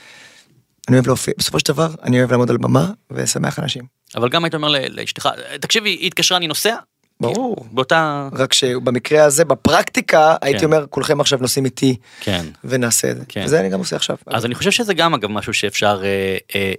[0.89, 3.83] אני אוהב להופיע, בסופו של דבר, אני אוהב לעמוד על במה ולשמח אנשים.
[4.17, 5.29] אבל גם היית אומר לאשתך,
[5.61, 6.75] תקשיבי, היא התקשרה, אני נוסע?
[7.21, 7.67] ברור.
[7.73, 8.29] באותה...
[8.33, 10.65] רק שבמקרה הזה, בפרקטיקה, הייתי כן.
[10.65, 12.47] אומר, כולכם עכשיו נוסעים איתי כן.
[12.65, 13.25] ונעשה את זה.
[13.29, 13.43] כן.
[13.45, 14.17] וזה אני גם עושה עכשיו.
[14.27, 16.73] אז אני חושב שזה גם אגב משהו שאפשר, אה, אה,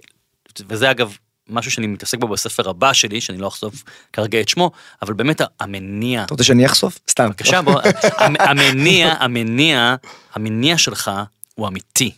[0.68, 1.16] וזה אגב
[1.50, 3.74] משהו שאני מתעסק בו בספר הבא שלי, שאני לא אחשוף
[4.12, 4.70] כרגע את שמו,
[5.02, 6.98] אבל באמת המניע, אתה רוצה שאני אחשוף?
[7.10, 7.26] סתם.
[7.26, 7.80] בבקשה בוא,
[8.16, 9.94] המ- המניע, המניע,
[10.34, 11.10] המניע שלך
[11.54, 12.10] הוא אמיתי.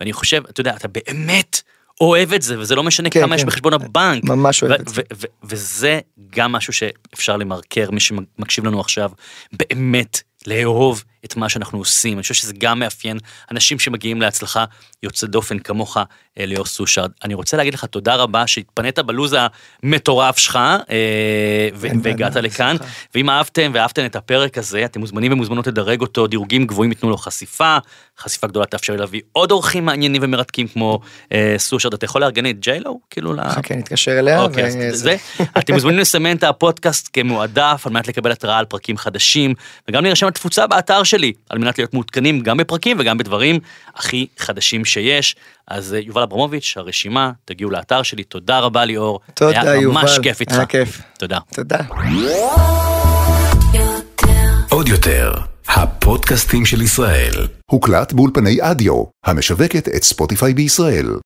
[0.00, 1.62] ואני חושב, אתה יודע, אתה באמת
[2.00, 3.46] אוהב את זה, וזה לא משנה כן, כמה יש כן.
[3.46, 4.24] בחשבון הבנק.
[4.24, 5.02] ממש אוהב את זה.
[5.44, 6.00] וזה
[6.30, 9.10] גם משהו שאפשר למרקר, מי שמקשיב לנו עכשיו,
[9.52, 12.12] באמת לאהוב את מה שאנחנו עושים.
[12.12, 13.18] אני חושב שזה גם מאפיין
[13.50, 14.64] אנשים שמגיעים להצלחה
[15.02, 17.10] יוצא דופן כמוך, אה, ליאור סושרד.
[17.24, 19.36] אני רוצה להגיד לך תודה רבה שהתפנית בלוז
[19.82, 20.56] המטורף שלך,
[20.90, 21.68] אה,
[22.02, 22.76] והגעת לכאן.
[23.14, 27.16] ואם אהבתם ואהבתם את הפרק הזה, אתם מוזמנים ומוזמנות לדרג אותו, דירוגים גבוהים ייתנו לו
[27.16, 27.76] חשיפה,
[28.18, 31.00] חשיפה גדולה תאפשר להביא עוד אורחים מעניינים ומרתקים כמו
[31.32, 31.94] אה, סושרד.
[31.94, 33.00] אתה יכול לארגן את ג'יילו?
[33.10, 34.42] כאילו, ל- חכה, נתקשר אליה.
[34.42, 34.64] אוקיי.
[35.58, 39.54] אתם מוזמנים לסמן את הפודקאסט כמועדף על מנת לקבל התראה על פרקים חדשים,
[39.88, 43.58] וגם להירשם לתפוצה באתר שלי, על מנת להיות מעודכנים גם בפרקים וגם בדברים
[43.94, 45.36] הכי חדשים שיש.
[45.68, 49.20] אז אה, יובל אברמוביץ', הרשימה, תגיעו לאתר שלי, תודה רבה ליאור.
[49.34, 50.22] תודה, היה ממש יובל.
[50.22, 50.52] כיף איתך.
[50.52, 51.02] היה כיף.
[51.18, 51.38] תודה.
[51.54, 51.78] תודה.
[54.70, 55.32] עוד יותר,
[55.68, 57.46] הפודקאסטים של ישראל.
[57.70, 61.16] הוקלט באולפני אדיו, המשווקת את ספוטיפיי בישראל.